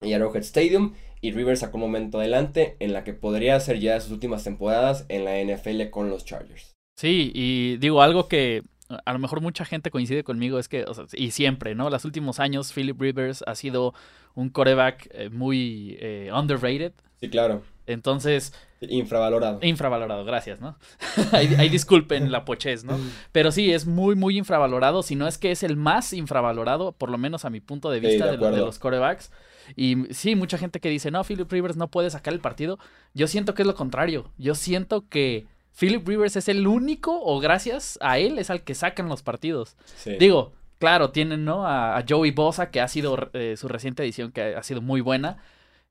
y 0.02 0.12
Arrowhead 0.12 0.42
Stadium. 0.42 0.96
Y 1.22 1.32
Rivers 1.32 1.62
sacó 1.62 1.78
un 1.78 1.84
momento 1.84 2.20
adelante 2.20 2.76
en 2.80 2.92
la 2.92 3.06
que 3.06 3.14
podría 3.14 3.58
ser 3.62 3.80
ya 3.80 4.02
sus 4.02 4.12
últimas 4.12 4.44
temporadas 4.44 5.06
en 5.08 5.24
la 5.24 5.42
NFL 5.42 5.92
con 5.92 6.10
los 6.10 6.26
Chargers. 6.26 6.74
Sí, 7.00 7.32
y 7.34 7.78
digo 7.78 8.02
algo 8.02 8.28
que 8.28 8.64
a 9.06 9.14
lo 9.14 9.20
mejor 9.20 9.42
mucha 9.42 9.66
gente 9.66 9.92
coincide 9.92 10.24
conmigo 10.24 10.60
es 10.60 10.68
que, 10.68 10.84
o 10.86 10.94
sea, 10.94 11.06
y 11.14 11.32
siempre, 11.32 11.76
¿no? 11.76 11.90
Los 11.90 12.06
últimos 12.06 12.40
años 12.40 12.74
Philip 12.74 13.00
Rivers 13.00 13.44
ha 13.48 13.56
sido 13.56 13.94
un 14.36 14.50
coreback 14.50 15.10
eh, 15.12 15.30
muy 15.30 15.98
eh, 16.00 16.30
underrated. 16.34 16.94
Sí, 17.20 17.30
claro. 17.30 17.64
Entonces, 17.88 18.54
Infravalorado. 18.80 19.60
infravalorado, 19.62 20.26
gracias, 20.26 20.60
¿no? 20.62 20.76
ahí, 21.34 21.54
ahí 21.58 21.70
disculpen 21.70 22.32
la 22.32 22.46
pochez, 22.46 22.84
¿no? 22.84 22.98
Pero 23.32 23.52
sí, 23.52 23.72
es 23.72 23.86
muy, 23.86 24.16
muy 24.16 24.38
infravalorado. 24.38 25.04
Si 25.04 25.16
no 25.16 25.28
es 25.28 25.38
que 25.38 25.52
es 25.52 25.62
el 25.64 25.78
más 25.78 26.14
infravalorado, 26.14 26.94
por 26.94 27.10
lo 27.10 27.18
menos 27.18 27.46
a 27.46 27.50
mi 27.50 27.60
punto 27.60 27.92
de 27.92 28.00
Sí, 28.00 28.08
vista 28.08 28.26
de 28.32 28.38
de, 28.38 28.58
los 28.58 28.80
corebacks. 28.80 29.32
Y 29.76 30.06
sí, 30.12 30.36
mucha 30.36 30.58
gente 30.58 30.80
que 30.80 30.90
dice, 30.90 31.12
no, 31.12 31.24
Philip 31.24 31.52
Rivers 31.52 31.78
no 31.78 31.90
puede 31.90 32.10
sacar 32.10 32.34
el 32.34 32.40
partido. 32.40 32.80
Yo 33.14 33.28
siento 33.28 33.54
que 33.54 33.62
es 33.62 33.68
lo 33.68 33.76
contrario. 33.76 34.32
Yo 34.38 34.56
siento 34.56 35.08
que 35.08 35.46
Philip 35.80 36.08
Rivers 36.08 36.36
es 36.36 36.48
el 36.50 36.68
único, 36.68 37.20
o 37.24 37.40
gracias 37.40 37.98
a 38.02 38.18
él, 38.20 38.38
es 38.40 38.50
al 38.50 38.64
que 38.64 38.76
sacan 38.76 39.08
los 39.10 39.24
partidos. 39.24 39.76
Sí. 39.96 40.16
Digo, 40.20 40.52
claro, 40.80 41.12
tienen, 41.12 41.46
¿no? 41.46 41.66
A, 41.66 41.98
a 41.98 42.06
Joey 42.08 42.32
Bosa, 42.32 42.70
que 42.72 42.82
ha 42.82 42.88
sido 42.88 43.30
eh, 43.34 43.56
su 43.58 43.68
reciente 43.68 44.04
edición, 44.04 44.32
que 44.32 44.56
ha 44.56 44.64
sido 44.64 44.82
muy 44.82 45.02
buena. 45.02 45.38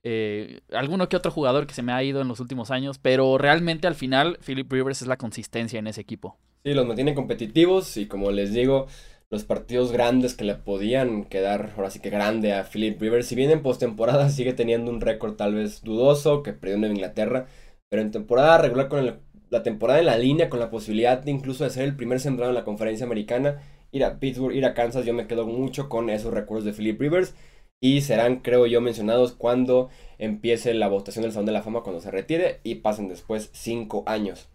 Eh, 0.03 0.61
alguno 0.73 1.09
que 1.09 1.17
otro 1.17 1.31
jugador 1.31 1.67
que 1.67 1.75
se 1.75 1.83
me 1.83 1.93
ha 1.93 2.03
ido 2.03 2.21
en 2.23 2.29
los 2.29 2.41
últimos 2.41 2.71
años, 2.71 2.99
pero 2.99 3.37
realmente 3.39 3.87
al 3.87 3.95
final 3.95 4.39
Philip 4.45 4.71
Rivers 4.73 5.03
es 5.03 5.09
la 5.09 5.19
consistencia 5.19 5.79
en 5.79 5.87
ese 5.87 6.01
equipo. 6.01 6.39
Sí, 6.65 6.73
los 6.75 6.87
mantienen 6.87 7.15
competitivos 7.15 7.97
y 7.97 8.07
como 8.07 8.31
les 8.31 8.53
digo, 8.53 8.87
los 9.31 9.45
partidos 9.45 9.93
grandes 9.93 10.35
que 10.35 10.45
le 10.45 10.55
podían 10.55 11.25
quedar, 11.25 11.73
ahora 11.77 11.91
sí 11.91 12.01
que 12.01 12.11
grande 12.11 12.55
a 12.55 12.65
Philip 12.65 13.01
Rivers, 13.01 13.27
si 13.27 13.35
bien 13.35 13.51
en 13.51 13.63
postemporada 13.63 14.29
sigue 14.31 14.53
teniendo 14.55 14.91
un 14.91 15.01
récord 15.01 15.35
tal 15.35 15.55
vez 15.55 15.83
dudoso, 15.83 16.43
que 16.43 16.53
perdió 16.55 16.77
en 16.77 16.93
Inglaterra, 16.93 17.47
pero 17.91 18.01
en 18.03 18.11
temporada 18.11 18.57
regular 18.59 18.89
con 18.89 19.01
el- 19.01 19.19
la 19.51 19.63
temporada 19.63 20.01
en 20.01 20.07
la 20.07 20.17
línea, 20.17 20.49
con 20.49 20.61
la 20.61 20.71
posibilidad 20.71 21.19
de 21.19 21.31
incluso 21.31 21.65
de 21.65 21.71
ser 21.71 21.85
el 21.85 21.97
primer 21.97 22.21
sembrado 22.21 22.51
en 22.51 22.55
la 22.55 22.65
conferencia 22.65 23.05
americana, 23.05 23.61
ir 23.91 24.05
a 24.05 24.19
Pittsburgh, 24.21 24.55
ir 24.55 24.65
a 24.65 24.75
Kansas, 24.75 25.05
yo 25.05 25.13
me 25.13 25.27
quedo 25.27 25.47
mucho 25.47 25.89
con 25.89 26.09
esos 26.09 26.33
recuerdos 26.33 26.65
de 26.65 26.73
Philip 26.73 27.01
Rivers. 27.01 27.35
y 27.83 28.03
serán, 28.03 28.41
creo 28.41 28.67
yo, 28.67 28.83
mencionados 28.83 29.33
cuando 29.33 29.89
empiece 30.19 30.75
la 30.75 30.89
votación 30.89 31.23
del 31.23 31.33
Salón 31.33 31.47
de 31.47 31.53
la 31.53 31.63
Fama, 31.63 31.83
cuando 31.83 32.03
se 32.03 32.11
retire 32.11 32.61
y 32.63 32.77
pasen 32.77 33.09
después 33.09 33.51
cinco 33.55 34.05
años. 34.07 34.51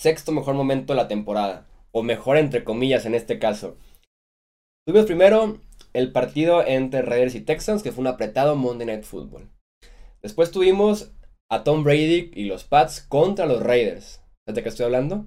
Sexto 0.00 0.32
mejor 0.32 0.54
momento 0.54 0.92
de 0.92 0.96
la 0.96 1.06
temporada, 1.06 1.68
o 1.92 2.02
mejor 2.02 2.36
entre 2.36 2.64
comillas 2.64 3.06
en 3.06 3.14
este 3.14 3.38
caso. 3.38 3.76
Tuvimos 4.84 5.06
primero 5.06 5.60
el 5.92 6.10
partido 6.10 6.66
entre 6.66 7.02
Raiders 7.02 7.36
y 7.36 7.40
Texans, 7.40 7.84
que 7.84 7.92
fue 7.92 8.02
un 8.02 8.08
apretado 8.08 8.56
Monday 8.56 8.86
Night 8.88 9.04
Football. 9.04 9.48
Después 10.20 10.50
tuvimos 10.50 11.12
a 11.54 11.64
Tom 11.64 11.84
Brady 11.84 12.30
y 12.34 12.44
los 12.44 12.64
Pats 12.64 13.00
contra 13.00 13.46
los 13.46 13.62
Raiders. 13.62 14.20
¿De 14.46 14.62
qué 14.62 14.68
estoy 14.68 14.86
hablando? 14.86 15.26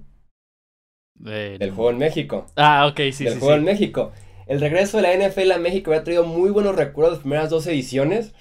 Del 1.18 1.70
juego 1.72 1.90
en 1.90 1.98
México. 1.98 2.46
Ah, 2.56 2.86
ok, 2.86 3.00
sí, 3.12 3.24
Del 3.24 3.38
juego 3.38 3.54
en 3.54 3.64
México. 3.64 4.12
El 4.46 4.60
regreso 4.60 4.98
de 4.98 5.02
la 5.02 5.28
NFL 5.28 5.50
a 5.52 5.58
México 5.58 5.90
había 5.90 6.04
traído 6.04 6.24
muy 6.24 6.50
buenos 6.50 6.76
recuerdos 6.76 7.14
las 7.14 7.22
primeras 7.22 7.50
dos 7.50 7.66
ediciones. 7.66 8.34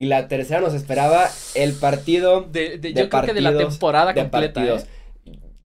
Y 0.00 0.06
la 0.06 0.26
tercera 0.28 0.60
nos 0.60 0.74
esperaba 0.74 1.28
el 1.54 1.74
partido. 1.74 2.42
De, 2.42 2.80
yo 2.80 3.08
creo 3.08 3.22
que 3.22 3.34
de 3.34 3.40
la 3.40 3.56
temporada 3.56 4.14
completa. 4.14 4.64
¿eh? 4.64 4.84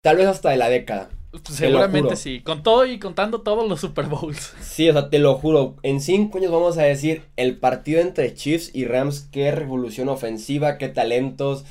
Tal 0.02 0.18
vez 0.18 0.28
hasta 0.28 0.50
de 0.50 0.58
la 0.58 0.70
década. 0.70 1.10
Seguramente 1.44 2.16
sí. 2.16 2.42
Con 2.42 2.64
todo 2.64 2.86
y 2.86 3.00
contando 3.00 3.42
todos 3.42 3.68
los 3.68 3.82
Super 3.82 4.06
Bowls. 4.06 4.54
Sí, 4.62 4.90
o 4.90 4.94
sea, 4.94 5.10
te 5.10 5.20
lo 5.20 5.36
juro. 5.36 5.76
En 5.84 6.02
cinco 6.02 6.38
años 6.38 6.52
vamos 6.52 6.78
a 6.78 6.84
decir 6.84 7.24
el 7.36 7.58
partido 7.58 8.02
entre 8.02 8.34
Chiefs 8.34 8.72
y 8.74 8.86
Rams. 8.86 9.28
Qué 9.32 9.52
revolución 9.52 10.10
ofensiva, 10.10 10.78
qué 10.78 10.90
talentos. 10.90 11.66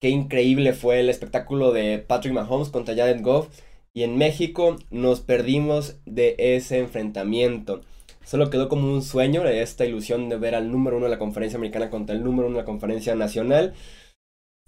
Qué 0.00 0.10
increíble 0.10 0.74
fue 0.74 1.00
el 1.00 1.08
espectáculo 1.08 1.72
de 1.72 1.98
Patrick 1.98 2.34
Mahomes 2.34 2.68
contra 2.68 2.94
Jared 2.94 3.22
Goff. 3.22 3.48
Y 3.94 4.02
en 4.02 4.18
México 4.18 4.76
nos 4.90 5.20
perdimos 5.20 5.96
de 6.04 6.34
ese 6.38 6.78
enfrentamiento. 6.78 7.80
Solo 8.24 8.50
quedó 8.50 8.68
como 8.68 8.90
un 8.90 9.02
sueño 9.02 9.44
esta 9.44 9.84
ilusión 9.84 10.28
de 10.28 10.36
ver 10.36 10.54
al 10.54 10.72
número 10.72 10.96
uno 10.96 11.06
de 11.06 11.10
la 11.10 11.18
conferencia 11.18 11.56
americana 11.56 11.90
contra 11.90 12.16
el 12.16 12.24
número 12.24 12.48
uno 12.48 12.56
de 12.56 12.62
la 12.62 12.66
conferencia 12.66 13.14
nacional 13.14 13.74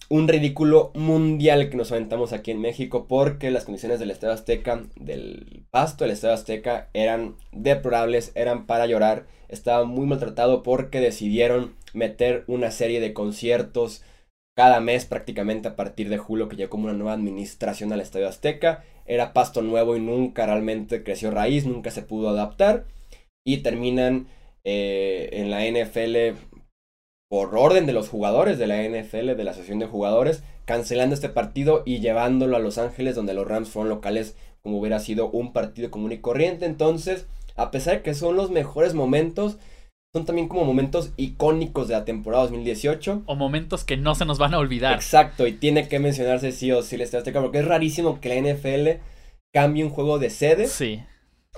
un 0.09 0.29
ridículo 0.29 0.93
mundial 0.95 1.69
que 1.69 1.77
nos 1.77 1.91
aventamos 1.91 2.33
aquí 2.33 2.51
en 2.51 2.61
México 2.61 3.07
porque 3.09 3.51
las 3.51 3.65
condiciones 3.65 3.99
del 3.99 4.11
Estadio 4.11 4.35
Azteca, 4.35 4.85
del 4.95 5.65
pasto 5.71 6.05
del 6.05 6.13
Estadio 6.13 6.35
Azteca, 6.35 6.91
eran 6.95 7.37
deplorables, 7.53 8.33
eran 8.35 8.67
para 8.67 8.87
llorar. 8.87 9.27
Estaba 9.49 9.85
muy 9.85 10.07
maltratado 10.07 10.63
porque 10.63 11.01
decidieron 11.01 11.75
meter 11.93 12.45
una 12.47 12.71
serie 12.71 13.01
de 13.01 13.13
conciertos 13.13 14.03
cada 14.57 14.81
mes 14.81 15.05
prácticamente 15.05 15.69
a 15.69 15.77
partir 15.77 16.09
de 16.09 16.19
julio 16.19 16.49
que 16.49 16.57
llegó 16.57 16.71
como 16.71 16.85
una 16.85 16.95
nueva 16.95 17.13
administración 17.13 17.93
al 17.93 18.01
Estadio 18.01 18.29
Azteca. 18.29 18.85
Era 19.07 19.33
pasto 19.33 19.61
nuevo 19.63 19.97
y 19.97 20.01
nunca 20.01 20.47
realmente 20.47 21.03
creció 21.03 21.31
raíz, 21.31 21.67
nunca 21.67 21.91
se 21.91 22.03
pudo 22.03 22.31
adaptar. 22.31 22.87
Y 23.45 23.59
terminan 23.59 24.29
eh, 24.65 25.29
en 25.33 25.51
la 25.51 25.65
NFL 25.65 26.37
por 27.29 27.57
orden 27.57 27.87
de 27.87 27.93
los 27.93 28.09
jugadores 28.09 28.59
de 28.59 28.67
la 28.67 28.83
NFL, 28.83 29.35
de 29.35 29.45
la 29.45 29.51
asociación 29.51 29.79
de 29.79 29.87
jugadores, 29.87 30.43
cancelando 30.65 31.15
este 31.15 31.29
partido 31.29 31.83
y 31.85 32.01
llevándolo 32.01 32.57
a 32.57 32.61
Los 32.61 32.79
Ángeles, 32.79 33.15
donde 33.15 33.35
los 33.35 33.47
Rams 33.47 33.69
fueron 33.69 33.89
locales, 33.89 34.37
como 34.63 34.79
hubiera 34.79 35.01
sido 35.01 35.29
un 35.31 35.53
partido 35.53 35.91
común 35.91 36.13
y 36.13 36.19
corriente. 36.19 36.67
Entonces, 36.67 37.27
a 37.57 37.71
pesar 37.71 37.97
de 37.97 38.03
que 38.03 38.15
son 38.15 38.37
los 38.37 38.51
mejores 38.51 38.95
momentos, 38.95 39.57
son 40.15 40.25
también 40.25 40.49
como 40.49 40.65
momentos 40.65 41.11
icónicos 41.17 41.89
de 41.89 41.95
la 41.95 42.05
temporada 42.05 42.45
2018. 42.45 43.25
O 43.27 43.35
momentos 43.35 43.85
que 43.85 43.97
no 43.97 44.15
se 44.15 44.25
nos 44.25 44.39
van 44.39 44.55
a 44.55 44.59
olvidar. 44.59 44.95
Exacto, 44.95 45.47
y 45.47 45.53
tiene 45.53 45.89
que 45.89 45.99
mencionarse 45.99 46.53
sí 46.53 46.71
o 46.73 46.83
sí 46.83 46.95
el 46.95 47.03
Estadio 47.03 47.21
Azteca, 47.21 47.43
porque 47.43 47.59
es 47.59 47.65
rarísimo 47.65 48.21
que 48.21 48.29
la 48.29 48.53
NFL 48.53 49.03
cambie 49.53 49.85
un 49.85 49.91
juego 49.91 50.19
de 50.19 50.31
sede. 50.31 50.69
Sí. 50.69 51.03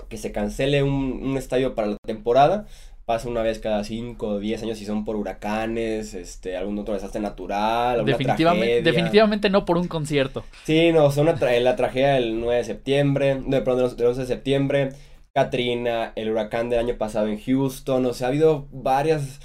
Que 0.07 0.17
se 0.17 0.31
cancele 0.31 0.81
un, 0.81 1.21
un 1.23 1.37
estadio 1.37 1.75
para 1.75 1.89
la 1.89 1.97
temporada 2.05 2.65
pasa 3.09 3.27
una 3.27 3.41
vez 3.41 3.57
cada 3.57 3.83
5 3.83 4.27
o 4.27 4.39
10 4.39 4.61
años 4.61 4.77
si 4.77 4.85
son 4.85 5.03
por 5.03 5.15
huracanes, 5.15 6.13
este, 6.13 6.55
algún 6.55 6.77
otro 6.77 6.93
desastre 6.93 7.19
natural, 7.19 8.05
definitivamente, 8.05 8.83
definitivamente 8.83 9.49
no 9.49 9.65
por 9.65 9.79
un 9.79 9.87
concierto. 9.87 10.43
Sí, 10.63 10.91
no, 10.91 11.09
son 11.09 11.25
la 11.25 11.75
tragedia 11.75 12.13
del 12.13 12.39
9 12.39 12.57
de 12.57 12.63
septiembre, 12.63 13.41
de, 13.43 13.61
perdón, 13.63 13.97
del 13.97 14.05
11 14.05 14.21
de 14.21 14.27
septiembre, 14.27 14.89
Katrina, 15.33 16.13
el 16.15 16.29
huracán 16.29 16.69
del 16.69 16.77
año 16.77 16.99
pasado 16.99 17.25
en 17.29 17.41
Houston, 17.41 18.05
o 18.05 18.13
sea, 18.13 18.27
ha 18.27 18.29
habido 18.29 18.67
varias 18.71 19.39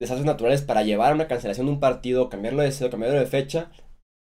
desastres 0.00 0.24
naturales 0.24 0.62
para 0.62 0.82
llevar 0.82 1.12
a 1.12 1.14
una 1.14 1.28
cancelación 1.28 1.66
de 1.66 1.72
un 1.72 1.80
partido, 1.80 2.30
cambiarlo 2.30 2.62
de 2.62 2.72
cambiarlo 2.88 3.18
de 3.18 3.26
fecha, 3.26 3.70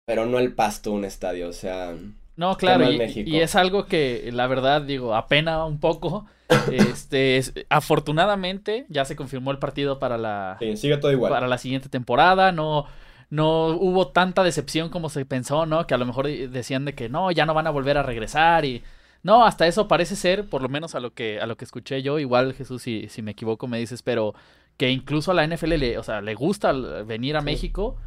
pero 0.05 0.25
no 0.25 0.39
el 0.39 0.53
pasto 0.53 0.91
un 0.91 1.05
estadio, 1.05 1.47
o 1.47 1.53
sea... 1.53 1.95
No, 2.37 2.55
claro, 2.55 2.89
y, 2.91 3.37
es 3.37 3.55
algo 3.55 3.87
que 3.87 4.29
la 4.31 4.45
verdad 4.47 4.83
digo, 4.83 5.15
apena 5.15 5.65
un 5.65 5.79
poco. 5.79 6.25
Este, 6.71 7.41
afortunadamente 7.67 8.85
ya 8.87 9.03
se 9.03 9.17
confirmó 9.17 9.51
el 9.51 9.59
partido 9.59 9.99
para 9.99 10.17
la 10.17 10.57
sigue 10.75 10.95
todo 10.95 11.11
igual. 11.11 11.29
para 11.29 11.45
la 11.45 11.57
siguiente 11.57 11.89
temporada, 11.89 12.53
no 12.53 12.85
no 13.29 13.67
hubo 13.67 14.07
tanta 14.07 14.43
decepción 14.43 14.87
como 14.87 15.09
se 15.09 15.25
pensó, 15.25 15.65
¿no? 15.65 15.85
Que 15.87 15.93
a 15.93 15.97
lo 15.97 16.05
mejor 16.05 16.27
decían 16.27 16.85
de 16.85 16.95
que 16.95 17.09
no, 17.09 17.31
ya 17.31 17.45
no 17.45 17.53
van 17.53 17.67
a 17.67 17.71
volver 17.71 17.97
a 17.97 18.03
regresar 18.03 18.63
y 18.63 18.81
no, 19.23 19.45
hasta 19.45 19.67
eso 19.67 19.89
parece 19.89 20.15
ser, 20.15 20.47
por 20.47 20.61
lo 20.61 20.69
menos 20.69 20.95
a 20.95 21.01
lo 21.01 21.13
que 21.13 21.41
a 21.41 21.47
lo 21.47 21.57
que 21.57 21.65
escuché 21.65 22.01
yo, 22.01 22.17
igual 22.17 22.53
Jesús 22.53 22.81
si, 22.81 23.09
si 23.09 23.21
me 23.21 23.31
equivoco 23.31 23.67
me 23.67 23.79
dices, 23.79 24.01
pero 24.01 24.33
que 24.77 24.89
incluso 24.89 25.31
a 25.31 25.33
la 25.33 25.45
NFL 25.45 25.73
le, 25.73 25.97
o 25.97 26.03
sea, 26.03 26.21
le 26.21 26.33
gusta 26.33 26.71
venir 27.03 27.35
a 27.35 27.41
México 27.41 27.97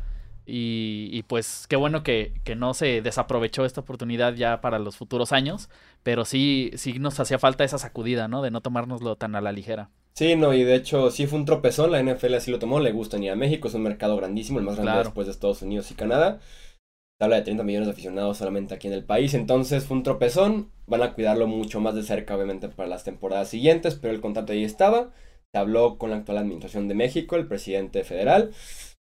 y, 0.47 1.23
pues 1.25 1.67
qué 1.69 1.77
bueno 1.77 2.03
que, 2.03 2.33
no 2.57 2.75
se 2.75 3.03
desaprovechó 3.03 3.65
esta 3.65 3.81
oportunidad 3.81 4.35
ya 4.35 4.61
para 4.61 4.79
los 4.79 4.97
futuros 4.97 5.33
años, 5.33 5.69
pero 6.03 6.25
sí, 6.25 6.71
sí 6.75 6.99
nos 6.99 7.21
hacía 7.21 7.39
falta 7.39 7.65
esa 7.65 7.79
sacudida, 7.79 8.29
¿no? 8.29 8.43
De 8.43 8.51
no 8.51 8.61
tomárnoslo 8.61 9.17
tan 9.17 9.37
a 9.37 9.41
la 9.41 9.53
ligera. 9.53 9.91
Sí, 10.15 10.37
no, 10.37 10.53
y 10.53 10.65
de 10.65 10.75
hecho 10.75 11.11
sí 11.11 11.27
fue 11.27 11.39
un 11.39 11.45
tropezón, 11.45 11.93
la 11.93 12.03
NFL 12.03 12.35
así 12.35 12.51
lo 12.51 12.59
tomó, 12.59 12.81
le 12.81 12.93
gusta 12.93 13.17
ni 13.17 13.29
a 13.29 13.37
México, 13.37 13.69
es 13.69 13.75
un 13.75 13.83
mercado 13.83 14.17
grandísimo, 14.17 14.59
el 14.59 14.65
más 14.65 14.77
grande 14.77 15.05
después 15.05 15.27
de 15.27 15.33
Estados 15.33 15.63
Unidos 15.63 15.91
y 15.91 15.95
Canadá. 15.95 16.41
Habla 17.21 17.37
de 17.37 17.43
30 17.43 17.63
millones 17.65 17.87
de 17.87 17.93
aficionados 17.93 18.39
solamente 18.39 18.75
aquí 18.75 18.89
en 18.89 18.95
el 18.95 19.05
país, 19.05 19.35
entonces 19.35 19.85
fue 19.85 19.97
un 19.97 20.03
tropezón, 20.03 20.71
van 20.87 21.03
a 21.03 21.13
cuidarlo 21.13 21.47
mucho 21.47 21.79
más 21.79 21.95
de 21.95 22.03
cerca 22.03 22.35
obviamente 22.35 22.69
para 22.69 22.89
las 22.89 23.05
temporadas 23.05 23.49
siguientes, 23.49 23.95
pero 23.95 24.15
el 24.15 24.21
contrato 24.21 24.53
ahí 24.53 24.65
estaba, 24.65 25.11
se 25.53 25.59
habló 25.59 25.99
con 25.99 26.11
la 26.11 26.17
actual 26.17 26.39
administración 26.39 26.89
de 26.89 26.95
México, 26.95 27.37
el 27.37 27.47
presidente 27.47 28.05
federal, 28.05 28.53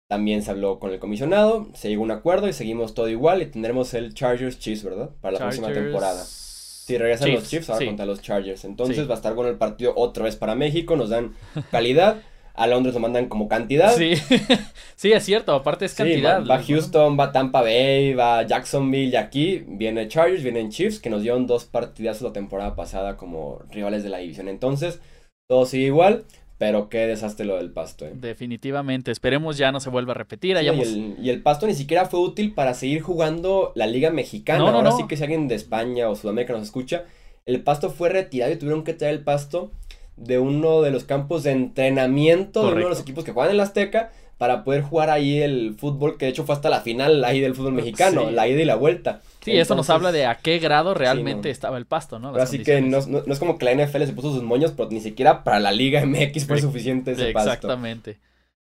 también 0.09 0.43
se 0.43 0.51
habló 0.51 0.79
con 0.79 0.93
el 0.93 0.99
comisionado, 0.99 1.69
se 1.75 1.89
llegó 1.89 2.03
a 2.03 2.05
un 2.05 2.11
acuerdo 2.11 2.49
y 2.49 2.53
seguimos 2.53 2.95
todo 2.95 3.09
igual 3.09 3.43
y 3.43 3.47
tendremos 3.47 3.95
el 3.95 4.15
Chargers 4.15 4.59
Chiefs, 4.59 4.85
¿verdad? 4.85 5.11
Para 5.21 5.33
la 5.33 5.39
próxima 5.41 5.73
temporada. 5.73 6.23
Si 6.25 6.99
regresan 6.99 7.33
los 7.33 7.49
Chiefs, 7.49 7.71
ahora 7.71 7.87
contra 7.87 8.05
los 8.05 8.21
Chargers. 8.21 8.65
Entonces 8.65 9.09
va 9.09 9.15
a 9.15 9.17
estar 9.17 9.35
con 9.35 9.47
el 9.47 9.57
partido 9.57 9.95
otra 9.97 10.25
vez 10.25 10.37
para 10.37 10.55
México, 10.55 10.97
nos 10.97 11.09
dan 11.09 11.35
calidad. 11.71 12.23
A 12.57 12.69
Londres 12.69 12.95
lo 12.95 13.01
mandan 13.01 13.29
como 13.29 13.49
cantidad. 13.49 13.97
Sí, 13.97 14.13
sí, 14.95 15.11
es 15.11 15.25
cierto, 15.25 15.55
aparte 15.55 15.87
es 15.87 15.95
cantidad. 15.95 16.47
va, 16.47 16.63
Houston, 16.63 17.19
va 17.19 17.33
Tampa 17.33 17.63
Bay, 17.63 18.15
va 18.15 18.45
Jacksonville 18.45 19.11
y 19.11 19.17
aquí 19.17 19.65
viene 19.67 20.07
Chargers, 20.07 20.45
vienen 20.45 20.71
Chiefs, 20.71 21.01
que 21.01 21.11
nos 21.11 21.23
dieron 21.23 21.49
dos 21.49 21.65
partidas 21.65 22.23
la 22.23 22.33
temporada 22.33 22.77
pasada 22.77 23.17
como 23.17 23.59
rivales 23.71 24.05
de 24.05 24.11
la 24.11 24.19
división. 24.19 24.47
Entonces, 24.47 25.01
todo 25.49 25.67
sigue 25.67 25.87
igual. 25.87 26.27
Pero 26.57 26.89
qué 26.89 27.07
desastre 27.07 27.45
lo 27.45 27.57
del 27.57 27.71
pasto. 27.71 28.07
Eh. 28.07 28.13
Definitivamente. 28.15 29.11
Esperemos 29.11 29.57
ya 29.57 29.73
no 29.73 29.81
se 29.81 29.91
vuelva 29.91 30.13
a 30.13 30.15
repetir. 30.15 30.57
y, 30.57 31.29
el, 31.29 31.43
pasto 31.43 31.67
ni 31.67 31.75
siquiera 31.75 32.07
fue 32.07 32.21
útil 32.21 32.55
para 32.55 32.75
seguir 32.75 33.03
jugando 33.03 33.73
la 33.75 33.87
Liga 33.87 34.11
Mexicana. 34.11 34.71
Ahora 34.71 34.93
sí 34.93 35.07
que 35.09 35.17
si 35.17 35.25
alguien 35.25 35.49
de 35.49 35.57
España 35.57 36.09
o 36.09 36.15
Sudamérica 36.15 36.53
nos 36.53 36.63
escucha, 36.63 37.05
el 37.45 37.63
pasto 37.63 37.91
fue 37.91 38.09
retirado 38.09 38.53
y 38.53 38.57
tuvieron 38.57 38.85
que 38.85 38.95
traer 38.95 39.15
el 39.15 39.25
pasto 39.25 39.73
de 40.17 40.39
uno 40.39 40.83
de 40.83 40.91
los 40.91 41.05
campos 41.05 41.43
de 41.43 41.51
entrenamiento 41.51 42.63
de 42.63 42.73
uno 42.73 42.85
de 42.85 42.89
los 42.89 43.01
equipos 43.01 43.25
que 43.25 43.33
juegan 43.33 43.51
en 43.51 43.57
la 43.57 43.65
Azteca 43.65 44.13
para 44.39 44.65
poder 44.65 44.83
jugar 44.83 45.11
ahí 45.11 45.41
el 45.41 45.75
fútbol, 45.79 46.17
que 46.19 46.27
de 46.27 46.33
hecho 46.33 46.45
fue 46.45 46.55
hasta 46.55 46.71
la 46.71 46.81
final 46.81 47.25
ahí 47.25 47.41
del 47.41 47.55
fútbol 47.55 47.75
mexicano, 47.75 48.31
la 48.31 48.49
ida 48.49 48.61
y 48.61 48.65
la 48.65 48.75
vuelta. 48.75 49.23
Sí, 49.41 49.53
eso 49.53 49.75
nos 49.75 49.91
habla 49.91 50.11
de 50.11 50.27
a 50.27 50.37
qué 50.37 50.59
grado 50.59 50.95
realmente 50.95 51.51
estaba 51.51 51.79
el 51.79 51.87
pasto, 51.87 52.19
¿no? 52.19 52.35
así 52.37 52.63
que 52.63 52.81
no, 52.81 52.99
es 52.99 53.39
como 53.39 53.59
que 53.59 53.65
la 53.67 53.75
NFL 53.75 54.05
se 54.05 54.13
puso 54.13 54.33
sus 54.33 54.43
moños, 54.43 54.73
pero 54.77 54.89
ni 54.91 55.01
siquiera 55.01 55.45
para 55.45 55.61
la 55.61 55.73
Liga 55.73 56.05
MX 56.05 56.47
fue 56.47 56.61
suficiente 56.61 57.13
ese 57.13 57.33
pasto. 57.33 57.51
Exactamente. 57.51 58.19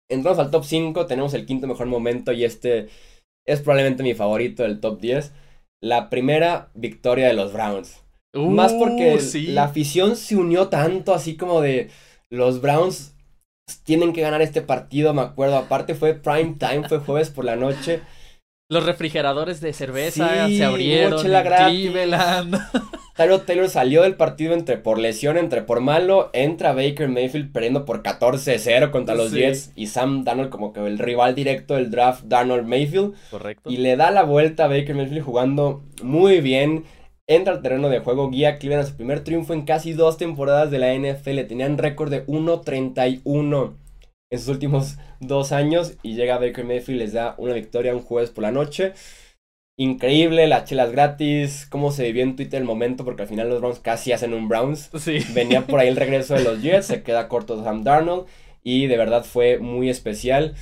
Entramos 0.10 0.40
al 0.40 0.52
top 0.52 0.66
5, 0.66 1.06
tenemos 1.06 1.34
el 1.34 1.46
quinto 1.46 1.68
mejor 1.68 1.88
momento 1.88 2.32
y 2.34 2.44
este 2.44 2.90
es 3.46 3.62
probablemente 3.62 4.04
mi 4.04 4.14
favorito 4.14 4.64
del 4.64 4.80
top 4.80 5.00
10. 5.00 5.32
La 5.82 6.10
primera 6.10 6.70
victoria 6.74 7.28
de 7.28 7.34
los 7.34 7.54
Browns. 7.54 8.02
Más 8.34 8.74
porque 8.74 9.16
uh, 9.16 9.52
la 9.52 9.66
afición 9.66 10.16
se 10.16 10.36
unió 10.36 10.68
tanto, 10.68 11.14
así 11.14 11.36
como 11.38 11.62
de 11.62 11.90
los 12.30 12.62
Browns 12.62 13.13
tienen 13.84 14.14
que 14.14 14.22
ganar 14.22 14.42
este 14.42 14.62
partido, 14.62 15.14
me 15.14 15.22
acuerdo. 15.22 15.58
Aparte 15.58 15.96
fue 15.96 16.14
prime 16.14 16.56
time, 16.58 16.88
fue 16.88 17.00
jueves 17.00 17.30
por 17.30 17.46
la 17.46 17.56
noche. 17.56 18.02
Los 18.70 18.86
refrigeradores 18.86 19.62
de 19.62 19.74
cerveza 19.74 20.48
se 20.48 20.64
abrieron. 20.64 21.22
Cleveland. 21.22 22.58
Tyler 23.16 23.40
Taylor 23.42 23.70
salió 23.70 24.02
del 24.02 24.16
partido 24.16 24.54
entre 24.54 24.78
por 24.78 24.98
lesión, 24.98 25.38
entre 25.38 25.62
por 25.62 25.82
malo. 25.82 26.32
Entra 26.34 26.74
Baker 26.74 27.08
Mayfield 27.10 27.52
perdiendo 27.52 27.86
por 27.86 28.02
14-0 28.02 28.90
contra 28.90 29.14
los 29.14 29.32
Jets. 29.32 29.72
Y 29.76 29.88
Sam 29.88 30.24
Darnold 30.24 30.50
como 30.50 30.74
que 30.74 30.80
el 30.80 30.98
rival 30.98 31.36
directo 31.36 31.76
del 31.76 31.92
draft, 31.92 32.24
Darnold 32.24 32.66
Mayfield. 32.66 33.14
Correcto. 33.30 33.70
Y 33.70 33.78
le 33.78 33.96
da 33.96 34.10
la 34.10 34.24
vuelta 34.24 34.66
a 34.66 34.68
Baker 34.68 34.96
Mayfield 34.96 35.24
jugando 35.24 35.84
muy 36.02 36.42
bien. 36.42 36.86
Entra 37.36 37.54
al 37.54 37.62
terreno 37.62 37.90
de 37.90 38.00
juego, 38.00 38.30
guía 38.30 38.58
Cleveland 38.58 38.86
a 38.86 38.90
su 38.90 38.96
primer 38.96 39.24
triunfo 39.24 39.54
en 39.54 39.64
casi 39.64 39.94
dos 39.94 40.18
temporadas 40.18 40.72
de 40.72 40.80
la 40.80 40.94
NFL. 40.94 41.42
Tenían 41.48 41.78
récord 41.78 42.12
de 42.12 42.26
1-31 42.26 43.74
en 44.32 44.40
sus 44.40 44.48
últimos 44.48 44.98
dos 45.20 45.52
años 45.52 45.94
y 46.02 46.16
llega 46.16 46.40
Baker 46.40 46.66
Mayfield 46.66 47.00
les 47.00 47.14
da 47.14 47.36
una 47.38 47.54
victoria 47.54 47.96
un 47.96 48.02
jueves 48.02 48.32
por 48.32 48.44
la 48.44 48.52
noche. 48.52 48.94
Increíble, 49.78 50.48
las 50.48 50.66
chelas 50.66 50.92
gratis, 50.92 51.66
cómo 51.70 51.92
se 51.92 52.04
vivió 52.04 52.24
en 52.24 52.36
Twitter 52.36 52.62
el 52.62 52.68
momento, 52.68 53.04
porque 53.06 53.24
al 53.24 53.28
final 53.28 53.50
los 53.50 53.60
Browns 53.60 53.80
casi 53.80 54.12
hacen 54.12 54.34
un 54.34 54.48
Browns. 54.48 54.90
Sí. 55.00 55.20
Venía 55.34 55.66
por 55.66 55.80
ahí 55.80 55.88
el 55.88 55.96
regreso 55.96 56.36
de 56.36 56.44
los 56.44 56.62
Jets, 56.62 56.88
se 56.88 57.04
queda 57.04 57.28
corto 57.28 57.64
Sam 57.64 57.84
Darnold 57.84 58.26
y 58.64 58.88
de 58.88 58.98
verdad 58.98 59.24
fue 59.24 59.60
muy 59.60 59.90
especial 59.90 60.56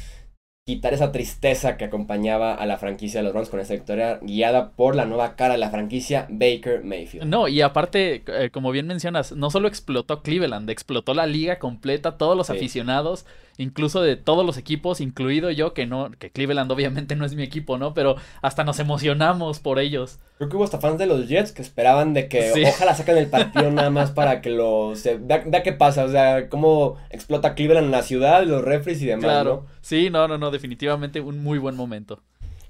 quitar 0.72 0.94
esa 0.94 1.12
tristeza 1.12 1.76
que 1.76 1.84
acompañaba 1.84 2.54
a 2.54 2.66
la 2.66 2.78
franquicia 2.78 3.20
de 3.20 3.26
los 3.26 3.34
Browns 3.34 3.50
con 3.50 3.60
esa 3.60 3.74
victoria 3.74 4.20
guiada 4.22 4.70
por 4.70 4.96
la 4.96 5.06
nueva 5.06 5.36
cara 5.36 5.56
de 5.56 5.60
la 5.60 5.70
franquicia, 5.70 6.28
Baker 6.30 6.86
Mayfield. 6.86 7.28
No, 7.28 7.50
y 7.50 7.60
aparte, 7.62 8.24
eh, 8.26 8.52
como 8.52 8.72
bien 8.72 8.88
mencionas, 8.88 9.34
no 9.34 9.50
solo 9.52 9.68
explotó 9.68 10.22
Cleveland, 10.22 10.70
explotó 10.70 11.14
la 11.14 11.26
liga 11.26 11.60
completa, 11.60 12.18
todos 12.18 12.38
los 12.38 12.50
aficionados, 12.50 13.26
incluso 13.62 14.02
de 14.02 14.16
todos 14.16 14.46
los 14.46 14.58
equipos, 14.58 15.02
incluido 15.02 15.52
yo, 15.52 15.74
que 15.74 15.86
no, 15.86 16.12
que 16.18 16.32
Cleveland 16.32 16.72
obviamente 16.72 17.16
no 17.16 17.26
es 17.26 17.36
mi 17.36 17.44
equipo, 17.44 17.78
¿no? 17.78 17.94
Pero 17.94 18.16
hasta 18.42 18.64
nos 18.64 18.80
emocionamos 18.80 19.60
por 19.60 19.80
ellos. 19.80 20.20
Creo 20.38 20.50
que 20.50 20.56
hubo 20.58 20.64
hasta 20.64 20.80
fans 20.80 20.98
de 20.98 21.06
los 21.06 21.28
Jets 21.28 21.52
que 21.52 21.62
esperaban 21.62 22.14
de 22.14 22.28
que 22.28 22.52
ojalá 22.68 22.96
saquen 22.96 23.18
el 23.18 23.28
partido 23.28 23.72
nada 23.72 23.90
más 23.90 24.12
para 24.12 24.42
que 24.42 24.50
lo... 24.50 24.96
Se, 24.96 25.18
vea, 25.18 25.64
qué 25.64 25.74
pasa, 25.74 26.06
o 26.06 26.10
sea, 26.10 26.50
cómo 26.50 26.98
explota 27.10 27.56
Cleveland 27.56 27.86
en 27.86 27.92
la 27.92 28.04
ciudad, 28.04 28.44
los 28.44 28.64
refres 28.64 29.02
y 29.02 29.06
demás, 29.06 29.26
Claro, 29.26 29.66
sí, 29.82 30.10
no, 30.10 30.28
no, 30.28 30.38
no, 30.38 30.52
definitivamente 30.52 31.22
un 31.22 31.44
muy 31.44 31.60
buen 31.60 31.76
momento. 31.76 32.22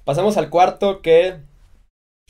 Pasamos 0.03 0.38
al 0.38 0.50
cuarto 0.50 1.01
que 1.01 1.38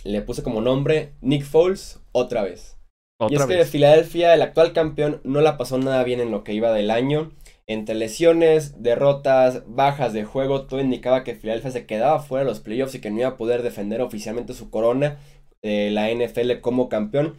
le 0.03 0.21
puse 0.21 0.43
como 0.43 0.61
nombre 0.61 1.13
Nick 1.21 1.43
Foles 1.43 1.99
otra 2.11 2.43
vez. 2.43 2.77
¿Otra 3.17 3.37
y 3.37 3.39
es 3.39 3.45
que 3.45 3.65
Filadelfia, 3.65 4.33
el 4.33 4.41
actual 4.41 4.73
campeón, 4.73 5.21
no 5.23 5.41
la 5.41 5.57
pasó 5.57 5.77
nada 5.77 6.03
bien 6.03 6.19
en 6.19 6.31
lo 6.31 6.43
que 6.43 6.53
iba 6.53 6.71
del 6.71 6.89
año. 6.89 7.31
Entre 7.71 7.95
lesiones, 7.95 8.83
derrotas, 8.83 9.63
bajas 9.65 10.11
de 10.11 10.25
juego, 10.25 10.65
todo 10.65 10.81
indicaba 10.81 11.23
que 11.23 11.35
Philadelphia 11.35 11.71
se 11.71 11.85
quedaba 11.85 12.19
fuera 12.19 12.43
de 12.43 12.49
los 12.49 12.59
playoffs 12.59 12.95
y 12.95 12.99
que 12.99 13.11
no 13.11 13.19
iba 13.19 13.29
a 13.29 13.37
poder 13.37 13.61
defender 13.61 14.01
oficialmente 14.01 14.53
su 14.53 14.69
corona 14.69 15.19
de 15.63 15.89
la 15.89 16.11
NFL 16.11 16.59
como 16.59 16.89
campeón. 16.89 17.37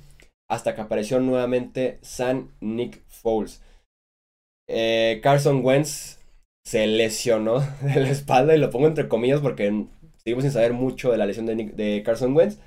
Hasta 0.49 0.75
que 0.75 0.81
apareció 0.81 1.21
nuevamente 1.21 1.99
San 2.01 2.51
Nick 2.63 3.03
Foles. 3.09 3.63
Eh, 4.71 5.21
Carson 5.23 5.63
Wentz 5.63 6.19
se 6.65 6.87
lesionó 6.87 7.61
de 7.83 8.01
la 8.01 8.09
espalda 8.09 8.55
y 8.55 8.59
lo 8.59 8.71
pongo 8.71 8.87
entre 8.87 9.09
comillas 9.09 9.41
porque 9.41 9.85
seguimos 10.17 10.45
sin 10.45 10.53
saber 10.53 10.73
mucho 10.73 11.13
de 11.13 11.19
la 11.19 11.27
lesión 11.27 11.45
de, 11.45 11.57
de 11.57 12.03
Carson 12.03 12.35
Wentz. 12.35 12.59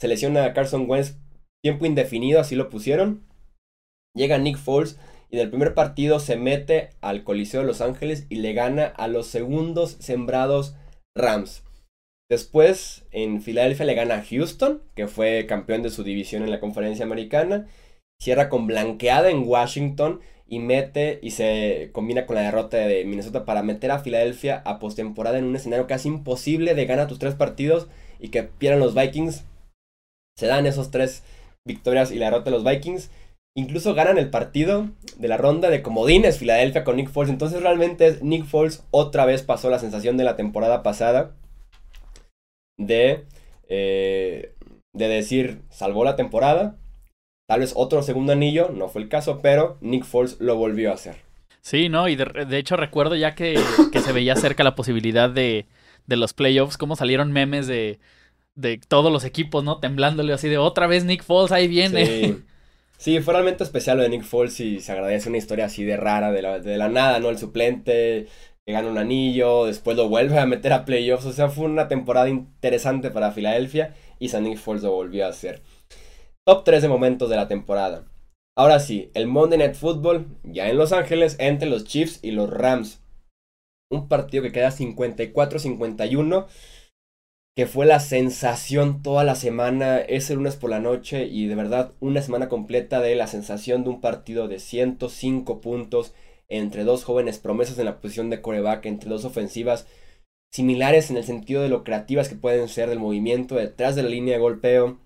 Se 0.00 0.08
lesiona 0.08 0.46
a 0.46 0.54
Carson 0.54 0.88
Wentz 0.88 1.18
tiempo 1.62 1.84
indefinido, 1.84 2.40
así 2.40 2.54
lo 2.54 2.70
pusieron. 2.70 3.22
Llega 4.14 4.38
Nick 4.38 4.56
Foles 4.56 4.98
y 5.30 5.36
del 5.36 5.50
primer 5.50 5.74
partido 5.74 6.20
se 6.20 6.36
mete 6.36 6.90
al 7.00 7.24
Coliseo 7.24 7.60
de 7.60 7.66
Los 7.66 7.80
Ángeles 7.80 8.26
y 8.28 8.36
le 8.36 8.52
gana 8.52 8.86
a 8.86 9.08
los 9.08 9.26
segundos 9.26 9.96
sembrados 10.00 10.74
Rams. 11.16 11.64
Después 12.28 13.04
en 13.12 13.40
Filadelfia 13.40 13.86
le 13.86 13.94
gana 13.94 14.16
a 14.16 14.24
Houston, 14.24 14.82
que 14.94 15.06
fue 15.06 15.46
campeón 15.46 15.82
de 15.82 15.90
su 15.90 16.02
división 16.02 16.42
en 16.42 16.50
la 16.50 16.60
conferencia 16.60 17.04
americana. 17.04 17.66
Cierra 18.20 18.48
con 18.48 18.66
blanqueada 18.66 19.30
en 19.30 19.46
Washington 19.46 20.20
y 20.48 20.58
mete 20.58 21.18
y 21.22 21.32
se 21.32 21.90
combina 21.92 22.26
con 22.26 22.36
la 22.36 22.42
derrota 22.42 22.78
de 22.78 23.04
Minnesota 23.04 23.44
para 23.44 23.62
meter 23.62 23.90
a 23.90 23.98
Filadelfia 23.98 24.62
a 24.64 24.78
postemporada 24.78 25.38
en 25.38 25.44
un 25.44 25.56
escenario 25.56 25.86
casi 25.86 26.08
imposible 26.08 26.74
de 26.74 26.86
ganar 26.86 27.08
tus 27.08 27.18
tres 27.18 27.34
partidos 27.34 27.88
y 28.18 28.28
que 28.28 28.44
pierdan 28.44 28.80
los 28.80 28.94
Vikings. 28.94 29.44
Se 30.36 30.46
dan 30.46 30.66
esos 30.66 30.90
tres 30.90 31.22
victorias 31.64 32.10
y 32.10 32.16
la 32.16 32.26
derrota 32.26 32.50
de 32.50 32.56
los 32.56 32.64
Vikings 32.64 33.10
Incluso 33.56 33.94
ganan 33.94 34.18
el 34.18 34.28
partido 34.28 34.90
de 35.16 35.28
la 35.28 35.38
ronda 35.38 35.70
de 35.70 35.80
comodines 35.80 36.38
Filadelfia 36.38 36.84
con 36.84 36.96
Nick 36.96 37.08
Foles. 37.08 37.30
Entonces 37.30 37.62
realmente 37.62 38.18
Nick 38.20 38.44
Foles 38.44 38.84
otra 38.90 39.24
vez 39.24 39.42
pasó 39.42 39.70
la 39.70 39.78
sensación 39.78 40.18
de 40.18 40.24
la 40.24 40.36
temporada 40.36 40.82
pasada 40.82 41.34
de, 42.76 43.24
eh, 43.70 44.54
de 44.92 45.08
decir, 45.08 45.62
salvó 45.70 46.04
la 46.04 46.16
temporada. 46.16 46.76
Tal 47.48 47.60
vez 47.60 47.72
otro 47.74 48.02
segundo 48.02 48.34
anillo, 48.34 48.68
no 48.74 48.88
fue 48.88 49.00
el 49.00 49.08
caso, 49.08 49.40
pero 49.40 49.78
Nick 49.80 50.04
Foles 50.04 50.38
lo 50.38 50.56
volvió 50.56 50.90
a 50.90 50.94
hacer. 50.94 51.16
Sí, 51.62 51.88
no, 51.88 52.08
y 52.08 52.16
de, 52.16 52.58
hecho 52.58 52.76
recuerdo 52.76 53.16
ya 53.16 53.34
que, 53.34 53.58
que, 53.90 54.00
se 54.00 54.12
veía 54.12 54.36
cerca 54.36 54.64
la 54.64 54.74
posibilidad 54.74 55.30
de, 55.30 55.64
de 56.06 56.16
los 56.16 56.34
playoffs, 56.34 56.76
cómo 56.76 56.94
salieron 56.94 57.32
memes 57.32 57.66
de, 57.66 58.00
de 58.54 58.78
todos 58.86 59.10
los 59.10 59.24
equipos, 59.24 59.64
¿no? 59.64 59.80
Temblándole 59.80 60.34
así 60.34 60.50
de 60.50 60.58
otra 60.58 60.86
vez 60.86 61.06
Nick 61.06 61.24
Foles, 61.24 61.52
ahí 61.52 61.68
viene. 61.68 62.04
Sí. 62.04 62.44
Sí, 62.98 63.20
fue 63.20 63.34
realmente 63.34 63.62
especial 63.62 63.98
lo 63.98 64.02
de 64.02 64.08
Nick 64.08 64.24
Foles 64.24 64.58
y 64.60 64.80
se 64.80 64.92
agradece 64.92 65.28
una 65.28 65.38
historia 65.38 65.66
así 65.66 65.84
de 65.84 65.96
rara, 65.96 66.32
de 66.32 66.42
la, 66.42 66.58
de 66.60 66.78
la 66.78 66.88
nada, 66.88 67.20
¿no? 67.20 67.28
El 67.28 67.38
suplente 67.38 68.26
que 68.66 68.72
gana 68.72 68.88
un 68.88 68.98
anillo, 68.98 69.66
después 69.66 69.96
lo 69.96 70.08
vuelve 70.08 70.38
a 70.38 70.46
meter 70.46 70.72
a 70.72 70.84
playoffs, 70.84 71.26
o 71.26 71.32
sea, 71.32 71.48
fue 71.48 71.66
una 71.66 71.86
temporada 71.86 72.28
interesante 72.28 73.10
para 73.10 73.30
Filadelfia 73.30 73.94
y 74.18 74.28
San 74.30 74.42
Nick 74.44 74.58
Foles 74.58 74.82
lo 74.82 74.90
volvió 74.92 75.24
a 75.24 75.28
hacer. 75.28 75.62
Top 76.44 76.64
3 76.64 76.82
de 76.82 76.88
momentos 76.88 77.30
de 77.30 77.36
la 77.36 77.48
temporada. 77.48 78.06
Ahora 78.58 78.80
sí, 78.80 79.10
el 79.14 79.26
Monday 79.26 79.58
Night 79.58 79.74
Football, 79.74 80.26
ya 80.42 80.68
en 80.68 80.78
Los 80.78 80.92
Ángeles, 80.92 81.36
entre 81.38 81.68
los 81.68 81.84
Chiefs 81.84 82.20
y 82.22 82.30
los 82.30 82.48
Rams. 82.48 83.02
Un 83.90 84.08
partido 84.08 84.42
que 84.42 84.50
queda 84.50 84.70
54-51 84.70 86.46
que 87.56 87.66
fue 87.66 87.86
la 87.86 88.00
sensación 88.00 89.02
toda 89.02 89.24
la 89.24 89.34
semana, 89.34 89.98
ese 89.98 90.34
lunes 90.34 90.56
por 90.56 90.68
la 90.68 90.78
noche 90.78 91.24
y 91.24 91.46
de 91.46 91.54
verdad 91.54 91.92
una 92.00 92.20
semana 92.20 92.50
completa 92.50 93.00
de 93.00 93.16
la 93.16 93.26
sensación 93.26 93.82
de 93.82 93.88
un 93.88 94.02
partido 94.02 94.46
de 94.46 94.60
105 94.60 95.62
puntos 95.62 96.12
entre 96.48 96.84
dos 96.84 97.02
jóvenes 97.04 97.38
promesas 97.38 97.78
en 97.78 97.86
la 97.86 97.98
posición 97.98 98.28
de 98.28 98.42
coreback, 98.42 98.84
entre 98.84 99.08
dos 99.08 99.24
ofensivas 99.24 99.86
similares 100.52 101.10
en 101.10 101.16
el 101.16 101.24
sentido 101.24 101.62
de 101.62 101.70
lo 101.70 101.82
creativas 101.82 102.28
que 102.28 102.36
pueden 102.36 102.68
ser 102.68 102.90
del 102.90 102.98
movimiento 102.98 103.54
detrás 103.54 103.96
de 103.96 104.02
la 104.02 104.10
línea 104.10 104.34
de 104.34 104.40
golpeo, 104.40 104.98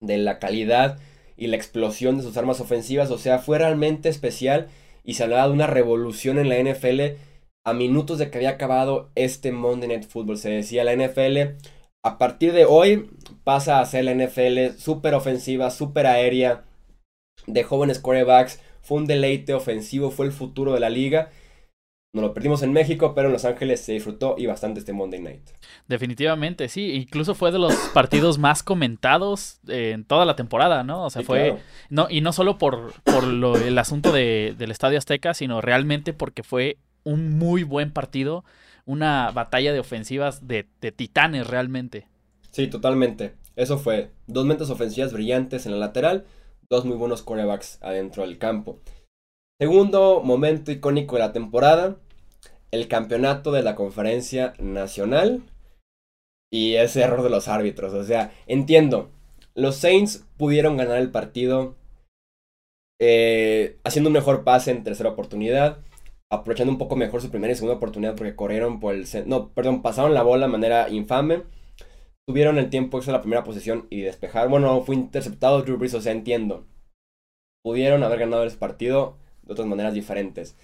de 0.00 0.16
la 0.16 0.38
calidad 0.38 0.98
y 1.36 1.48
la 1.48 1.56
explosión 1.56 2.16
de 2.16 2.22
sus 2.22 2.38
armas 2.38 2.60
ofensivas, 2.60 3.10
o 3.10 3.18
sea, 3.18 3.38
fue 3.38 3.58
realmente 3.58 4.08
especial 4.08 4.68
y 5.04 5.14
se 5.14 5.24
hablaba 5.24 5.46
de 5.46 5.52
una 5.52 5.66
revolución 5.66 6.38
en 6.38 6.48
la 6.48 6.58
NFL 6.58 7.18
a 7.66 7.72
minutos 7.72 8.18
de 8.18 8.30
que 8.30 8.38
había 8.38 8.50
acabado 8.50 9.10
este 9.16 9.50
Monday 9.50 9.88
Night 9.88 10.06
Football. 10.06 10.38
Se 10.38 10.50
decía 10.50 10.84
la 10.84 10.94
NFL, 10.94 11.56
a 12.04 12.16
partir 12.16 12.52
de 12.52 12.64
hoy 12.64 13.10
pasa 13.42 13.80
a 13.80 13.86
ser 13.86 14.04
la 14.04 14.14
NFL 14.14 14.78
súper 14.78 15.14
ofensiva, 15.14 15.70
súper 15.72 16.06
aérea, 16.06 16.62
de 17.48 17.64
jóvenes 17.64 17.98
quarterbacks. 17.98 18.62
Fue 18.82 18.98
un 18.98 19.06
deleite 19.06 19.52
ofensivo, 19.52 20.12
fue 20.12 20.26
el 20.26 20.32
futuro 20.32 20.74
de 20.74 20.80
la 20.80 20.90
liga. 20.90 21.32
No 22.14 22.22
lo 22.22 22.32
perdimos 22.34 22.62
en 22.62 22.72
México, 22.72 23.14
pero 23.16 23.26
en 23.26 23.32
Los 23.32 23.44
Ángeles 23.44 23.80
se 23.80 23.92
disfrutó 23.92 24.36
y 24.38 24.46
bastante 24.46 24.78
este 24.78 24.92
Monday 24.92 25.20
Night. 25.20 25.50
Definitivamente, 25.88 26.68
sí. 26.68 26.92
Incluso 26.92 27.34
fue 27.34 27.50
de 27.50 27.58
los 27.58 27.74
partidos 27.94 28.38
más 28.38 28.62
comentados 28.62 29.58
en 29.66 30.04
toda 30.04 30.24
la 30.24 30.36
temporada, 30.36 30.84
¿no? 30.84 31.04
O 31.04 31.10
sea, 31.10 31.22
fue. 31.22 31.58
No, 31.90 32.06
y 32.08 32.20
no 32.20 32.32
solo 32.32 32.58
por, 32.58 32.92
por 33.02 33.24
lo, 33.24 33.56
el 33.56 33.76
asunto 33.76 34.12
de, 34.12 34.54
del 34.56 34.70
Estadio 34.70 34.98
Azteca, 34.98 35.34
sino 35.34 35.60
realmente 35.60 36.12
porque 36.12 36.44
fue 36.44 36.78
un 37.06 37.38
muy 37.38 37.62
buen 37.62 37.92
partido, 37.92 38.44
una 38.84 39.30
batalla 39.30 39.72
de 39.72 39.78
ofensivas 39.80 40.46
de, 40.46 40.64
titanes 40.94 41.46
realmente. 41.46 42.08
Sí, 42.50 42.66
totalmente. 42.66 43.34
Eso 43.54 43.78
fue. 43.78 44.10
Dos 44.26 44.44
mentes 44.44 44.68
ofensivas 44.70 45.12
brillantes 45.12 45.64
en 45.64 45.72
la 45.72 45.78
lateral, 45.78 46.26
dos 46.68 46.84
muy 46.84 46.96
buenos 46.96 47.22
corebacks 47.22 47.78
adentro 47.80 48.24
del 48.24 48.38
campo. 48.38 48.80
Segundo 49.58 50.20
momento 50.22 50.72
icónico 50.72 51.14
de 51.14 51.22
la 51.22 51.32
temporada, 51.32 51.96
el 52.72 52.88
campeonato 52.88 53.52
de 53.52 53.62
la 53.62 53.76
conferencia 53.76 54.54
nacional 54.58 55.44
y 56.52 56.74
ese 56.74 57.02
error 57.02 57.22
de 57.22 57.30
los 57.30 57.48
árbitros. 57.48 57.94
O 57.94 58.04
sea, 58.04 58.32
entiendo, 58.46 59.10
los 59.54 59.76
Saints 59.76 60.24
pudieron 60.36 60.76
ganar 60.76 60.98
el 60.98 61.10
partido 61.10 61.76
eh, 63.00 63.78
haciendo 63.84 64.08
un 64.08 64.14
mejor 64.14 64.42
pase 64.42 64.72
en 64.72 64.82
tercera 64.82 65.10
oportunidad 65.10 65.78
aprovechando 66.30 66.72
un 66.72 66.78
poco 66.78 66.96
mejor 66.96 67.20
su 67.20 67.30
primera 67.30 67.52
y 67.52 67.56
segunda 67.56 67.76
oportunidad 67.76 68.16
porque 68.16 68.36
corrieron 68.36 68.80
por 68.80 68.94
el... 68.94 69.06
No, 69.26 69.50
perdón, 69.50 69.82
pasaron 69.82 70.14
la 70.14 70.22
bola 70.22 70.46
de 70.46 70.52
manera 70.52 70.88
infame. 70.88 71.42
Tuvieron 72.28 72.58
el 72.58 72.70
tiempo 72.70 72.98
extra 72.98 73.12
la 73.12 73.22
primera 73.22 73.44
posición 73.44 73.86
y 73.90 74.00
despejar. 74.00 74.48
Bueno, 74.48 74.82
fue 74.82 74.96
interceptado 74.96 75.62
Drew 75.62 75.78
Brees, 75.78 75.94
o 75.94 76.00
sea, 76.00 76.12
entiendo. 76.12 76.66
Pudieron 77.64 78.02
haber 78.02 78.20
ganado 78.20 78.44
ese 78.44 78.56
partido 78.56 79.16
de 79.42 79.52
otras 79.52 79.68
maneras 79.68 79.94
diferentes. 79.94 80.56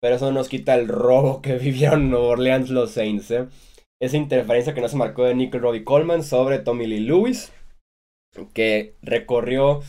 Pero 0.00 0.16
eso 0.16 0.26
no 0.26 0.32
nos 0.32 0.48
quita 0.48 0.74
el 0.74 0.88
robo 0.88 1.40
que 1.42 1.56
vivieron 1.58 2.10
Nueva 2.10 2.26
Orleans 2.26 2.70
los 2.70 2.90
Saints, 2.90 3.30
¿eh? 3.30 3.48
Esa 4.00 4.16
interferencia 4.16 4.74
que 4.74 4.80
no 4.80 4.88
se 4.88 4.96
marcó 4.96 5.24
de 5.24 5.36
Nickel 5.36 5.60
Robbie 5.60 5.84
Coleman 5.84 6.24
sobre 6.24 6.58
Tommy 6.58 6.86
Lee 6.88 7.00
Lewis. 7.00 7.52
Que 8.52 8.96
recorrió 9.02 9.82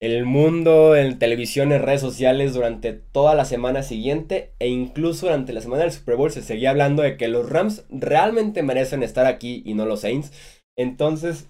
el 0.00 0.24
mundo 0.24 0.94
en 0.94 1.18
televisión, 1.18 1.72
en 1.72 1.82
redes 1.82 2.00
sociales 2.00 2.54
durante 2.54 2.92
toda 2.92 3.34
la 3.34 3.44
semana 3.44 3.82
siguiente 3.82 4.52
e 4.60 4.68
incluso 4.68 5.26
durante 5.26 5.52
la 5.52 5.60
semana 5.60 5.82
del 5.82 5.92
Super 5.92 6.16
Bowl 6.16 6.30
se 6.30 6.42
seguía 6.42 6.70
hablando 6.70 7.02
de 7.02 7.16
que 7.16 7.26
los 7.26 7.48
Rams 7.48 7.84
realmente 7.90 8.62
merecen 8.62 9.02
estar 9.02 9.26
aquí 9.26 9.62
y 9.66 9.74
no 9.74 9.86
los 9.86 10.00
Saints. 10.00 10.32
Entonces, 10.76 11.48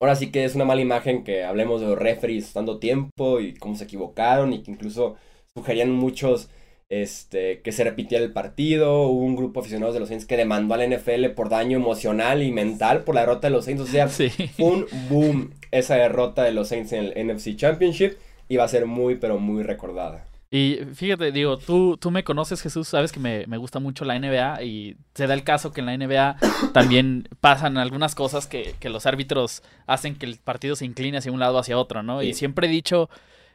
ahora 0.00 0.16
sí 0.16 0.30
que 0.30 0.44
es 0.44 0.54
una 0.54 0.64
mala 0.64 0.80
imagen 0.80 1.24
que 1.24 1.44
hablemos 1.44 1.82
de 1.82 1.88
los 1.88 1.98
referees 1.98 2.54
dando 2.54 2.78
tiempo 2.78 3.40
y 3.40 3.54
cómo 3.54 3.76
se 3.76 3.84
equivocaron 3.84 4.54
y 4.54 4.62
que 4.62 4.70
incluso 4.70 5.16
sugerían 5.54 5.90
muchos 5.90 6.48
este, 6.88 7.60
que 7.62 7.72
se 7.72 7.84
repitiera 7.84 8.24
el 8.24 8.32
partido. 8.32 9.02
Hubo 9.02 9.24
un 9.24 9.36
grupo 9.36 9.60
de 9.60 9.64
aficionados 9.64 9.94
de 9.94 10.00
los 10.00 10.08
Saints 10.08 10.26
que 10.26 10.36
demandó 10.36 10.74
al 10.74 10.88
NFL 10.88 11.26
por 11.34 11.48
daño 11.48 11.76
emocional 11.76 12.42
y 12.42 12.52
mental 12.52 13.04
por 13.04 13.14
la 13.14 13.22
derrota 13.22 13.48
de 13.48 13.52
los 13.52 13.64
Saints. 13.64 13.82
O 13.82 13.86
sea, 13.86 14.08
un 14.58 14.86
boom 15.08 15.52
esa 15.70 15.96
derrota 15.96 16.42
de 16.42 16.52
los 16.52 16.68
Saints 16.68 16.92
en 16.92 17.04
el 17.04 17.26
NFC 17.26 17.56
Championship 17.56 18.14
y 18.48 18.56
va 18.56 18.64
a 18.64 18.68
ser 18.68 18.86
muy, 18.86 19.16
pero 19.16 19.38
muy 19.38 19.62
recordada. 19.62 20.26
Y 20.48 20.78
fíjate, 20.94 21.32
digo, 21.32 21.58
tú, 21.58 21.96
tú 21.96 22.12
me 22.12 22.22
conoces, 22.22 22.62
Jesús, 22.62 22.86
sabes 22.86 23.10
que 23.10 23.18
me, 23.18 23.44
gusta 23.58 23.80
mucho 23.80 24.04
la 24.04 24.16
NBA 24.18 24.62
y 24.62 24.96
se 25.12 25.26
da 25.26 25.34
el 25.34 25.42
caso 25.42 25.72
que 25.72 25.80
en 25.80 25.86
la 25.86 25.96
NBA 25.96 26.36
también 26.72 27.28
pasan 27.40 27.78
algunas 27.78 28.14
cosas 28.14 28.46
que, 28.46 28.74
los 28.84 29.06
árbitros 29.06 29.62
hacen 29.86 30.14
que 30.14 30.24
el 30.24 30.38
partido 30.38 30.76
se 30.76 30.84
incline 30.84 31.18
hacia 31.18 31.32
un 31.32 31.40
lado 31.40 31.56
o 31.56 31.58
hacia 31.58 31.76
otro, 31.76 32.04
¿no? 32.04 32.22
Y 32.22 32.32
siempre 32.32 32.68
he 32.68 32.70
dicho 32.70 33.10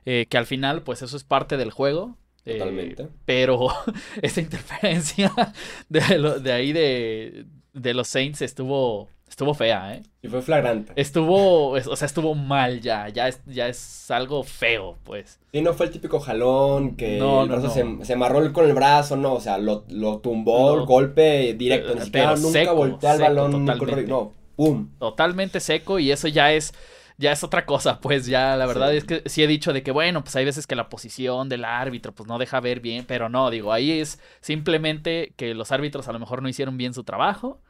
eh, 0.06 0.26
que 0.30 0.38
al 0.38 0.46
final, 0.46 0.82
pues 0.84 1.02
eso 1.02 1.15
es 1.15 1.24
parte 1.24 1.56
del 1.56 1.72
juego. 1.72 2.17
Eh, 2.45 2.58
Totalmente. 2.58 3.08
pero 3.25 3.69
esa 4.21 4.41
interferencia 4.41 5.32
de, 5.89 6.39
de 6.41 6.51
ahí 6.51 6.73
de, 6.73 7.45
de 7.73 7.93
los 7.93 8.08
Saints 8.08 8.41
estuvo 8.41 9.08
Estuvo 9.32 9.54
fea, 9.54 9.95
¿eh? 9.95 10.04
Y 10.21 10.27
fue 10.27 10.41
flagrante. 10.41 10.91
Estuvo, 10.97 11.69
o 11.69 11.95
sea, 11.95 12.06
estuvo 12.06 12.36
mal 12.36 12.82
ya, 12.82 13.08
ya 13.08 13.30
es, 13.30 13.39
ya 13.45 13.69
es 13.69 14.12
algo 14.12 14.43
feo, 14.43 14.97
pues. 15.06 15.39
Sí, 15.54 15.62
no 15.62 15.73
fue 15.73 15.86
el 15.86 15.93
típico 15.93 16.19
jalón 16.19 16.97
que 16.97 17.17
no, 17.17 17.45
no, 17.45 17.69
Se, 17.69 17.86
se, 18.04 18.13
amarró 18.13 18.51
con 18.51 18.65
el 18.65 18.73
brazo, 18.73 19.15
no, 19.15 19.36
o 19.36 19.39
sea, 19.39 19.58
lo, 19.58 19.86
lo 19.88 20.17
tumbó, 20.17 20.77
el 20.77 20.86
golpe 20.86 21.54
directo, 21.54 21.95
ni 21.95 22.01
siquiera 22.01 22.36
nunca 22.36 22.73
volteó 22.73 23.10
al 23.10 23.19
balón, 23.21 23.65
no, 24.10 24.34
pum. 24.58 24.89
Totalmente 24.99 25.62
seco 25.62 25.97
y 25.97 26.12
eso 26.12 26.27
ya 26.27 26.51
es, 26.51 26.73
ya 27.21 27.31
es 27.31 27.43
otra 27.43 27.65
cosa, 27.65 28.01
pues 28.01 28.25
ya 28.25 28.57
la 28.57 28.65
verdad 28.65 28.93
es 28.93 29.05
que 29.05 29.23
sí 29.27 29.43
he 29.43 29.47
dicho 29.47 29.71
de 29.71 29.84
que 29.84 29.91
bueno, 29.91 30.23
pues 30.23 30.36
hay 30.36 30.43
veces 30.43 30.67
que 30.67 30.75
la 30.75 30.89
posición 30.89 31.47
del 31.47 31.63
árbitro 31.63 32.13
pues 32.13 32.27
no 32.27 32.38
deja 32.38 32.60
ver 32.60 32.81
bien, 32.81 33.05
pero 33.07 33.29
no, 33.29 33.49
digo, 33.49 33.71
ahí 33.71 33.99
es 33.99 34.19
simplemente 34.41 35.34
que 35.38 35.53
los 35.53 35.71
árbitros 35.71 36.07
a 36.07 36.12
lo 36.12 36.19
mejor 36.19 36.41
no 36.41 36.49
hicieron 36.49 36.77
bien 36.77 36.93
su 36.93 37.03
trabajo 37.03 37.62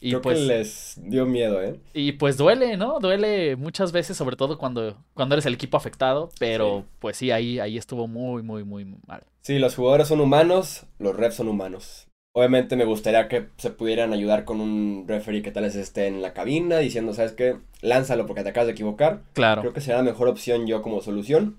y 0.00 0.10
Creo 0.10 0.22
pues, 0.22 0.38
que 0.38 0.44
les 0.44 1.00
dio 1.02 1.26
miedo, 1.26 1.60
¿eh? 1.60 1.80
Y 1.92 2.12
pues 2.12 2.36
duele, 2.36 2.76
¿no? 2.76 3.00
Duele 3.00 3.56
muchas 3.56 3.90
veces, 3.90 4.16
sobre 4.16 4.36
todo 4.36 4.56
cuando, 4.56 4.96
cuando 5.14 5.34
eres 5.34 5.46
el 5.46 5.54
equipo 5.54 5.76
afectado, 5.76 6.30
pero 6.38 6.84
pues 7.00 7.16
sí, 7.16 7.32
ahí, 7.32 7.58
ahí 7.58 7.76
estuvo 7.76 8.06
muy, 8.06 8.42
muy, 8.42 8.62
muy 8.62 8.84
mal. 9.06 9.24
Sí, 9.40 9.58
los 9.58 9.74
jugadores 9.74 10.06
son 10.06 10.20
humanos, 10.20 10.86
los 10.98 11.16
refs 11.16 11.36
son 11.36 11.48
humanos. 11.48 12.07
Obviamente 12.38 12.76
me 12.76 12.84
gustaría 12.84 13.26
que 13.26 13.48
se 13.56 13.70
pudieran 13.70 14.12
ayudar 14.12 14.44
con 14.44 14.60
un 14.60 15.06
referee 15.08 15.42
que 15.42 15.50
tal 15.50 15.64
vez 15.64 15.74
esté 15.74 16.06
en 16.06 16.22
la 16.22 16.34
cabina 16.34 16.78
diciendo, 16.78 17.12
¿sabes 17.12 17.32
qué? 17.32 17.56
Lánzalo 17.80 18.26
porque 18.26 18.44
te 18.44 18.50
acabas 18.50 18.68
de 18.68 18.74
equivocar. 18.74 19.22
Claro. 19.32 19.62
Creo 19.62 19.72
que 19.72 19.80
será 19.80 19.96
la 19.96 20.04
mejor 20.04 20.28
opción 20.28 20.68
yo 20.68 20.80
como 20.80 21.00
solución. 21.00 21.58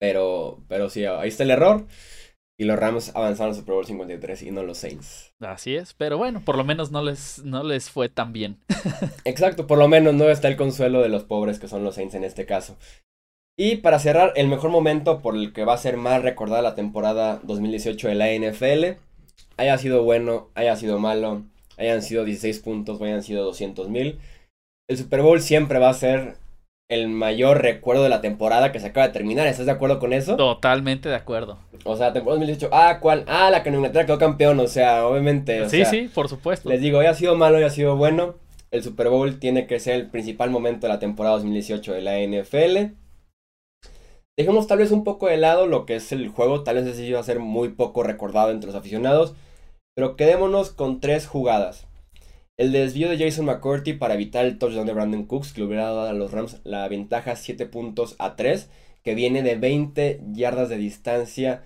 Pero, 0.00 0.58
pero 0.66 0.90
sí, 0.90 1.04
ahí 1.04 1.28
está 1.28 1.44
el 1.44 1.52
error. 1.52 1.86
Y 2.58 2.64
los 2.64 2.76
Rams 2.76 3.14
avanzaron 3.14 3.52
al 3.52 3.56
Super 3.56 3.74
Bowl 3.76 3.86
53 3.86 4.42
y 4.42 4.50
no 4.50 4.64
los 4.64 4.78
Saints. 4.78 5.32
Así 5.38 5.76
es, 5.76 5.94
pero 5.94 6.18
bueno, 6.18 6.42
por 6.44 6.56
lo 6.56 6.64
menos 6.64 6.90
no 6.90 7.00
les, 7.00 7.44
no 7.44 7.62
les 7.62 7.88
fue 7.88 8.08
tan 8.08 8.32
bien. 8.32 8.58
Exacto, 9.24 9.68
por 9.68 9.78
lo 9.78 9.86
menos 9.86 10.12
no 10.12 10.28
está 10.28 10.48
el 10.48 10.56
consuelo 10.56 11.02
de 11.02 11.08
los 11.08 11.22
pobres 11.22 11.60
que 11.60 11.68
son 11.68 11.84
los 11.84 11.94
Saints 11.94 12.16
en 12.16 12.24
este 12.24 12.46
caso. 12.46 12.76
Y 13.56 13.76
para 13.76 14.00
cerrar, 14.00 14.32
el 14.34 14.48
mejor 14.48 14.70
momento 14.70 15.22
por 15.22 15.36
el 15.36 15.52
que 15.52 15.64
va 15.64 15.74
a 15.74 15.78
ser 15.78 15.96
más 15.96 16.20
recordada 16.22 16.62
la 16.62 16.74
temporada 16.74 17.40
2018 17.44 18.08
de 18.08 18.14
la 18.16 18.26
NFL, 18.32 18.98
haya 19.58 19.76
sido 19.76 20.02
bueno, 20.02 20.48
haya 20.54 20.76
sido 20.76 20.98
malo, 20.98 21.42
hayan 21.76 22.02
sido 22.02 22.24
16 22.24 22.60
puntos 22.60 23.00
o 23.00 23.04
hayan 23.04 23.22
sido 23.22 23.44
200 23.44 23.88
mil, 23.90 24.18
el 24.88 24.96
Super 24.96 25.20
Bowl 25.20 25.40
siempre 25.40 25.78
va 25.78 25.90
a 25.90 25.94
ser 25.94 26.36
el 26.90 27.08
mayor 27.08 27.60
recuerdo 27.60 28.02
de 28.02 28.08
la 28.08 28.22
temporada 28.22 28.72
que 28.72 28.80
se 28.80 28.86
acaba 28.86 29.08
de 29.08 29.12
terminar. 29.12 29.46
¿Estás 29.46 29.66
de 29.66 29.72
acuerdo 29.72 29.98
con 29.98 30.14
eso? 30.14 30.36
Totalmente 30.36 31.10
de 31.10 31.16
acuerdo. 31.16 31.58
O 31.84 31.96
sea, 31.96 32.14
temporada 32.14 32.40
2018, 32.40 32.70
ah, 32.72 32.98
¿cuál? 33.00 33.24
Ah, 33.26 33.50
la 33.50 33.62
que 33.62 33.68
en 33.68 33.74
Inglaterra 33.74 34.06
quedó 34.06 34.18
campeón, 34.18 34.58
o 34.60 34.66
sea, 34.66 35.06
obviamente. 35.06 35.68
sí, 35.68 35.84
sí, 35.84 36.10
por 36.12 36.28
supuesto. 36.28 36.68
Les 36.70 36.80
digo, 36.80 37.02
ya 37.02 37.10
ha 37.10 37.14
sido 37.14 37.36
malo, 37.36 37.60
ya 37.60 37.66
ha 37.66 37.70
sido 37.70 37.96
bueno. 37.96 38.36
El 38.70 38.82
Super 38.82 39.08
Bowl 39.08 39.38
tiene 39.38 39.66
que 39.66 39.80
ser 39.80 39.94
el 39.96 40.06
principal 40.08 40.50
momento 40.50 40.86
de 40.86 40.92
la 40.92 40.98
temporada 40.98 41.36
2018 41.36 41.92
de 41.92 42.02
la 42.02 42.18
NFL. 42.18 42.94
Dejemos 44.38 44.68
tal 44.68 44.78
vez 44.78 44.92
un 44.92 45.02
poco 45.04 45.26
de 45.26 45.36
lado 45.36 45.66
lo 45.66 45.84
que 45.84 45.96
es 45.96 46.12
el 46.12 46.28
juego, 46.28 46.62
tal 46.62 46.76
vez 46.76 46.86
ese 46.86 47.12
va 47.12 47.18
a 47.18 47.24
ser 47.24 47.40
muy 47.40 47.70
poco 47.70 48.04
recordado 48.04 48.52
entre 48.52 48.68
los 48.68 48.76
aficionados, 48.76 49.34
pero 49.98 50.14
quedémonos 50.14 50.70
con 50.70 51.00
tres 51.00 51.26
jugadas. 51.26 51.88
El 52.56 52.70
desvío 52.70 53.10
de 53.10 53.18
Jason 53.18 53.46
McCourty 53.46 53.94
para 53.94 54.14
evitar 54.14 54.44
el 54.44 54.56
touchdown 54.56 54.86
de 54.86 54.92
Brandon 54.92 55.26
Cooks, 55.26 55.52
que 55.52 55.60
le 55.60 55.66
hubiera 55.66 55.86
dado 55.86 56.02
a 56.02 56.12
los 56.12 56.30
Rams 56.30 56.60
la 56.62 56.86
ventaja 56.86 57.34
7 57.34 57.66
puntos 57.66 58.14
a 58.20 58.36
3, 58.36 58.70
que 59.02 59.16
viene 59.16 59.42
de 59.42 59.56
20 59.56 60.20
yardas 60.30 60.68
de 60.68 60.76
distancia, 60.76 61.64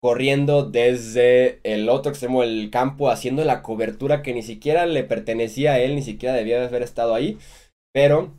corriendo 0.00 0.62
desde 0.62 1.58
el 1.64 1.88
otro 1.88 2.10
extremo 2.12 2.42
del 2.42 2.70
campo, 2.70 3.10
haciendo 3.10 3.44
la 3.44 3.62
cobertura 3.62 4.22
que 4.22 4.32
ni 4.32 4.44
siquiera 4.44 4.86
le 4.86 5.02
pertenecía 5.02 5.72
a 5.72 5.80
él, 5.80 5.96
ni 5.96 6.02
siquiera 6.02 6.36
debía 6.36 6.60
de 6.60 6.66
haber 6.66 6.82
estado 6.82 7.16
ahí, 7.16 7.36
pero 7.92 8.32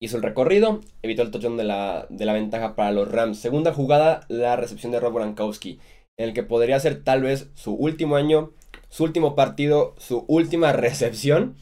hizo 0.00 0.18
el 0.18 0.22
recorrido, 0.22 0.82
evitó 1.02 1.22
el 1.22 1.32
touchdown 1.32 1.56
de 1.56 1.64
la, 1.64 2.06
de 2.10 2.24
la 2.24 2.32
ventaja 2.32 2.76
para 2.76 2.92
los 2.92 3.10
Rams. 3.10 3.40
Segunda 3.40 3.72
jugada, 3.72 4.20
la 4.28 4.54
recepción 4.54 4.92
de 4.92 5.00
Rob 5.00 5.14
Gronkowski, 5.14 5.80
en 6.18 6.28
el 6.28 6.34
que 6.34 6.42
podría 6.42 6.80
ser 6.80 7.04
tal 7.04 7.22
vez 7.22 7.50
su 7.54 7.74
último 7.74 8.16
año 8.16 8.52
su 8.88 9.04
último 9.04 9.34
partido, 9.34 9.94
su 9.98 10.24
última 10.28 10.72
recepción. 10.72 11.56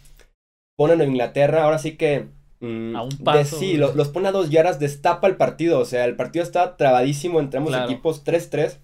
Ponen 0.76 1.00
a 1.00 1.04
Inglaterra, 1.04 1.64
ahora 1.64 1.78
sí 1.78 1.96
que... 1.96 2.28
Mm, 2.60 2.96
a 2.96 3.02
un 3.02 3.10
paso. 3.18 3.58
sí, 3.58 3.76
los, 3.76 4.08
pone 4.08 4.28
a 4.28 4.32
dos 4.32 4.50
yardas, 4.50 4.78
destapa 4.78 5.26
el 5.26 5.36
partido. 5.36 5.80
O 5.80 5.84
sea, 5.84 6.04
el 6.04 6.16
partido 6.16 6.44
está 6.44 6.76
trabadísimo 6.76 7.40
entre 7.40 7.58
ambos 7.58 7.74
equipos 7.74 8.24
3-3. 8.24 8.78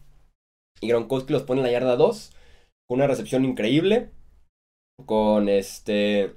Y 0.80 0.88
Gronkowski 0.88 1.32
los 1.32 1.42
pone 1.42 1.60
en 1.60 1.66
la 1.66 1.72
yarda 1.72 1.96
2. 1.96 2.32
Con 2.88 2.98
una 2.98 3.06
recepción 3.06 3.44
increíble. 3.44 4.10
Con 5.06 5.48
este. 5.48 6.34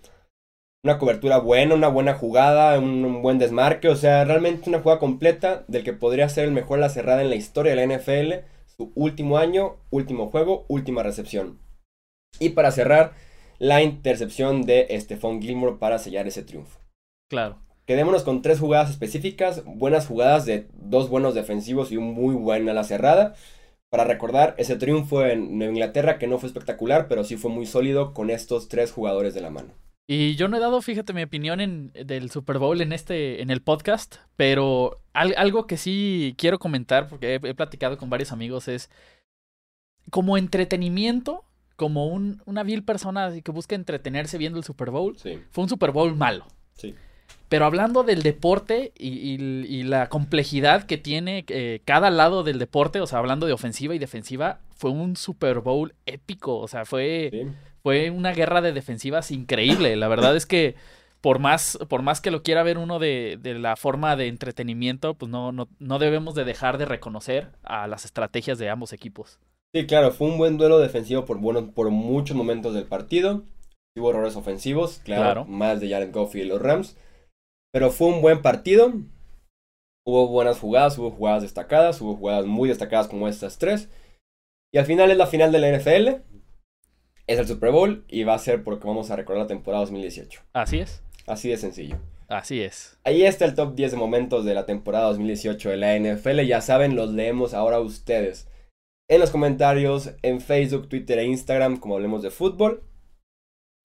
Una 0.86 1.00
cobertura 1.00 1.38
buena, 1.38 1.76
una 1.76 1.88
buena 1.88 2.14
jugada, 2.14 2.78
un, 2.78 3.22
buen 3.22 3.40
desmarque. 3.40 3.90
O 3.90 3.96
sea, 3.96 4.24
realmente 4.26 4.70
una 4.70 4.82
jugada 4.82 5.00
completa 5.00 5.66
del 5.68 5.84
que 5.84 5.94
podría 5.94 6.30
ser 6.30 6.46
el 6.46 6.52
mejor 6.52 6.80
la 6.80 6.90
cerrada 6.90 7.22
en 7.22 7.30
la 7.30 7.36
historia 7.36 7.76
de 7.76 7.88
la 7.88 7.98
NFL. 7.98 8.46
Su 8.76 8.92
último 8.96 9.38
año, 9.38 9.78
último 9.92 10.30
juego, 10.30 10.66
última 10.68 11.04
recepción. 11.04 11.60
Y 12.40 12.50
para 12.50 12.72
cerrar, 12.72 13.14
la 13.60 13.84
intercepción 13.84 14.64
de 14.64 14.88
Stephon 15.00 15.42
Gilmore 15.42 15.78
para 15.80 16.00
sellar 16.00 16.28
ese 16.28 16.44
triunfo. 16.44 16.80
Claro. 17.30 17.60
Quedémonos 17.86 18.24
con 18.24 18.42
tres 18.42 18.60
jugadas 18.60 18.90
específicas, 18.90 19.64
buenas 19.66 20.08
jugadas 20.08 20.46
de 20.46 20.68
dos 20.74 21.10
buenos 21.10 21.36
defensivos 21.36 21.92
y 21.92 21.98
un 21.98 22.14
muy 22.14 22.34
buen 22.34 22.66
la 22.66 22.84
cerrada. 22.84 23.36
Para 23.90 24.06
recordar 24.06 24.56
ese 24.58 24.76
triunfo 24.76 25.24
en 25.24 25.58
Nueva 25.58 25.74
Inglaterra 25.74 26.18
que 26.18 26.28
no 26.28 26.40
fue 26.40 26.48
espectacular, 26.48 27.08
pero 27.08 27.24
sí 27.24 27.38
fue 27.38 27.52
muy 27.52 27.66
sólido 27.66 28.14
con 28.14 28.30
estos 28.30 28.70
tres 28.70 28.92
jugadores 28.92 29.34
de 29.34 29.42
la 29.42 29.52
mano. 29.52 29.74
Y 30.06 30.36
yo 30.36 30.50
no 30.50 30.58
he 30.58 30.60
dado, 30.60 30.82
fíjate, 30.82 31.14
mi 31.14 31.24
opinión 31.24 31.62
en, 31.62 31.92
del 31.94 32.30
Super 32.30 32.58
Bowl 32.58 32.82
en 32.82 32.92
este, 32.92 33.42
en 33.42 33.50
el 33.50 33.62
podcast, 33.62 34.18
pero 34.36 35.00
algo 35.14 35.66
que 35.66 35.78
sí 35.78 36.36
quiero 36.38 36.60
comentar, 36.60 37.08
porque 37.08 37.36
he, 37.36 37.54
platicado 37.56 37.98
con 37.98 38.10
varios 38.10 38.34
amigos, 38.34 38.68
es 38.68 38.90
como 40.10 40.38
entretenimiento, 40.38 41.46
como 41.78 42.08
un, 42.08 42.42
una 42.46 42.64
vil 42.64 42.84
persona 42.84 43.32
que 43.42 43.52
busca 43.52 43.76
entretenerse 43.76 44.38
viendo 44.38 44.58
el 44.58 44.66
Super 44.66 44.92
Bowl, 44.92 45.16
fue 45.18 45.64
un 45.64 45.70
Super 45.70 45.92
Bowl 45.92 46.16
malo. 46.16 46.48
Sí. 46.74 46.96
Pero 47.48 47.66
hablando 47.66 48.04
del 48.04 48.24
deporte 48.24 48.92
y, 48.98 49.84
la 49.84 50.10
complejidad 50.10 50.84
que 50.84 50.98
tiene 50.98 51.46
eh, 51.48 51.82
cada 51.86 52.10
lado 52.10 52.44
del 52.44 52.58
deporte, 52.58 53.00
o 53.00 53.08
sea, 53.08 53.20
hablando 53.20 53.46
de 53.46 53.54
ofensiva 53.54 53.94
y 53.94 54.00
defensiva, 54.00 54.60
fue 54.76 54.92
un 54.92 55.16
Super 55.16 55.60
Bowl 55.60 55.94
épico. 56.06 56.58
O 56.58 56.68
sea, 56.68 56.84
fue, 56.84 57.54
fue 57.84 58.10
una 58.10 58.32
guerra 58.32 58.62
de 58.62 58.72
defensivas 58.72 59.30
increíble. 59.30 59.96
La 59.96 60.08
verdad 60.08 60.36
es 60.36 60.46
que 60.46 60.76
por 61.22 61.40
más, 61.40 61.78
por 61.88 62.02
más 62.02 62.20
que 62.20 62.32
lo 62.32 62.44
quiera 62.44 62.64
ver 62.64 62.78
uno 62.78 63.00
de, 63.00 63.38
de 63.42 63.54
la 63.54 63.76
forma 63.76 64.16
de 64.16 64.28
entretenimiento, 64.28 65.14
pues 65.14 65.32
no, 65.32 65.52
no, 65.52 65.70
no 65.80 66.00
debemos 66.00 66.36
de 66.36 66.44
dejar 66.44 66.78
de 66.78 66.86
reconocer 66.86 67.50
a 67.64 67.88
las 67.88 68.04
estrategias 68.04 68.58
de 68.58 68.70
ambos 68.70 68.92
equipos. 68.92 69.40
Sí, 69.74 69.88
claro, 69.88 70.12
fue 70.12 70.28
un 70.28 70.38
buen 70.38 70.58
duelo 70.58 70.80
defensivo 70.80 71.26
por, 71.26 71.40
bueno, 71.40 71.72
por 71.72 71.90
muchos 71.92 72.36
momentos 72.36 72.74
del 72.74 72.86
partido. 72.86 73.44
Hubo 73.98 74.10
errores 74.10 74.36
ofensivos, 74.36 75.00
claro, 75.00 75.46
más 75.46 75.80
de 75.80 75.90
Jared 75.90 76.12
Goff 76.12 76.36
y 76.36 76.44
los 76.44 76.62
Rams. 76.62 76.98
Pero 77.72 77.90
fue 77.90 78.08
un 78.08 78.22
buen 78.22 78.42
partido. 78.42 78.92
Hubo 80.06 80.28
buenas 80.28 80.60
jugadas, 80.60 80.98
hubo 80.98 81.12
jugadas 81.12 81.44
destacadas, 81.44 82.02
hubo 82.02 82.16
jugadas 82.16 82.46
muy 82.46 82.68
destacadas 82.68 83.08
como 83.08 83.28
estas 83.28 83.58
tres. 83.58 83.90
Y 84.74 84.78
al 84.78 84.86
final 84.86 85.10
es 85.10 85.18
la 85.18 85.28
final 85.28 85.52
de 85.52 85.60
la 85.60 85.78
NFL. 85.78 86.33
Es 87.28 87.40
el 87.40 87.48
Super 87.48 87.72
Bowl 87.72 88.06
y 88.08 88.24
va 88.24 88.34
a 88.34 88.40
ser 88.40 88.64
porque 88.64 88.88
vamos 88.88 89.12
a 89.12 89.16
recordar 89.16 89.44
la 89.44 89.48
temporada 89.48 89.82
2018. 89.82 90.42
Así 90.54 90.80
es. 90.80 91.02
Así 91.26 91.50
de 91.50 91.58
sencillo. 91.58 91.98
Así 92.28 92.62
es. 92.62 92.98
Ahí 93.04 93.24
está 93.24 93.46
el 93.46 93.56
top 93.56 93.76
10 93.76 93.92
de 93.92 93.98
momentos 93.98 94.46
de 94.46 94.54
la 94.54 94.66
temporada 94.66 95.06
2018 95.06 95.70
de 95.70 95.78
la 95.78 95.98
NFL. 95.98 96.42
Ya 96.42 96.62
saben, 96.62 96.96
los 96.96 97.12
leemos 97.12 97.54
ahora 97.54 97.80
ustedes 97.80 98.48
en 99.10 99.20
los 99.20 99.32
comentarios 99.32 100.12
en 100.22 100.42
Facebook, 100.42 100.90
Twitter 100.90 101.20
e 101.20 101.26
Instagram, 101.26 101.78
como 101.78 101.96
hablemos 101.96 102.24
de 102.24 102.32
fútbol. 102.32 102.84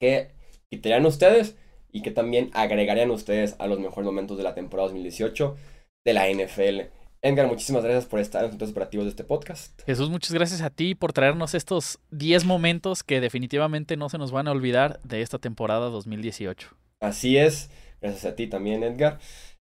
¿Qué 0.00 0.30
quitarían 0.70 1.06
ustedes? 1.06 1.56
y 1.92 2.02
que 2.02 2.10
también 2.10 2.50
agregarían 2.54 3.10
ustedes 3.10 3.56
a 3.58 3.66
los 3.66 3.80
mejores 3.80 4.04
momentos 4.04 4.36
de 4.36 4.44
la 4.44 4.54
temporada 4.54 4.88
2018 4.88 5.56
de 6.04 6.12
la 6.12 6.28
NFL. 6.28 6.92
Edgar, 7.20 7.48
muchísimas 7.48 7.82
gracias 7.82 8.06
por 8.06 8.20
estar 8.20 8.44
en 8.44 8.56
los 8.56 8.70
operativos 8.70 9.06
de 9.06 9.10
este 9.10 9.24
podcast. 9.24 9.82
Jesús, 9.84 10.08
muchas 10.08 10.32
gracias 10.32 10.60
a 10.60 10.70
ti 10.70 10.94
por 10.94 11.12
traernos 11.12 11.54
estos 11.54 11.98
10 12.12 12.44
momentos 12.44 13.02
que 13.02 13.20
definitivamente 13.20 13.96
no 13.96 14.08
se 14.08 14.18
nos 14.18 14.30
van 14.30 14.46
a 14.46 14.52
olvidar 14.52 15.00
de 15.02 15.20
esta 15.22 15.38
temporada 15.38 15.88
2018. 15.88 16.76
Así 17.00 17.36
es, 17.36 17.70
gracias 18.00 18.24
a 18.24 18.36
ti 18.36 18.46
también, 18.46 18.84
Edgar. 18.84 19.18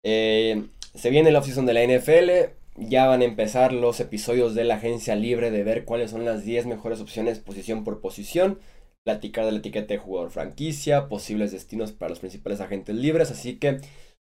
Eh, 0.05 0.63
se 0.95 1.09
viene 1.09 1.31
la 1.31 1.39
off-season 1.39 1.65
de 1.65 1.73
la 1.73 1.83
NFL, 1.83 2.53
ya 2.77 3.07
van 3.07 3.21
a 3.21 3.25
empezar 3.25 3.73
los 3.73 3.99
episodios 3.99 4.55
de 4.55 4.63
la 4.63 4.75
agencia 4.75 5.17
libre 5.17 5.51
de 5.51 5.63
ver 5.63 5.83
cuáles 5.83 6.11
son 6.11 6.23
las 6.23 6.45
10 6.45 6.67
mejores 6.67 7.01
opciones 7.01 7.39
posición 7.39 7.83
por 7.83 7.99
posición, 7.99 8.59
platicar 9.03 9.43
de 9.43 9.51
la 9.51 9.57
etiqueta 9.57 9.93
de 9.93 9.97
jugador 9.97 10.31
franquicia, 10.31 11.09
posibles 11.09 11.51
destinos 11.51 11.91
para 11.91 12.11
los 12.11 12.19
principales 12.19 12.61
agentes 12.61 12.95
libres, 12.95 13.29
así 13.29 13.57
que 13.57 13.81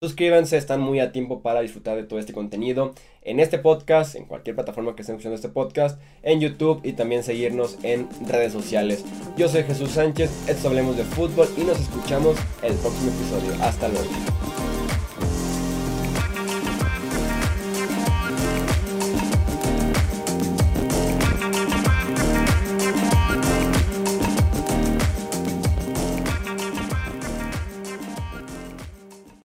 Suscríbanse, 0.03 0.57
están 0.57 0.81
muy 0.81 0.99
a 0.99 1.13
tiempo 1.13 1.43
para 1.43 1.61
disfrutar 1.61 1.97
de 1.97 2.03
todo 2.03 2.19
este 2.19 2.33
contenido 2.33 2.93
en 3.23 3.39
este 3.39 3.61
podcast, 3.61 4.17
en 4.17 4.25
cualquier 4.25 4.57
plataforma 4.57 4.97
que 4.97 5.03
estén 5.03 5.15
escuchando 5.15 5.37
este 5.37 5.49
podcast, 5.49 6.01
en 6.25 6.41
YouTube 6.41 6.81
y 6.83 6.95
también 6.95 7.23
seguirnos 7.23 7.79
en 7.85 8.09
redes 8.27 8.53
sociales. 8.53 9.05
Yo 9.37 9.49
soy 9.49 9.63
Jesús 9.63 9.91
Sánchez, 9.91 10.49
esto 10.49 10.67
hablemos 10.67 10.97
de 10.97 11.05
fútbol 11.05 11.47
y 11.57 11.61
nos 11.61 11.79
escuchamos 11.79 12.37
el 12.65 12.75
próximo 12.75 13.13
episodio. 13.13 13.63
Hasta 13.63 13.87
luego. 13.87 14.72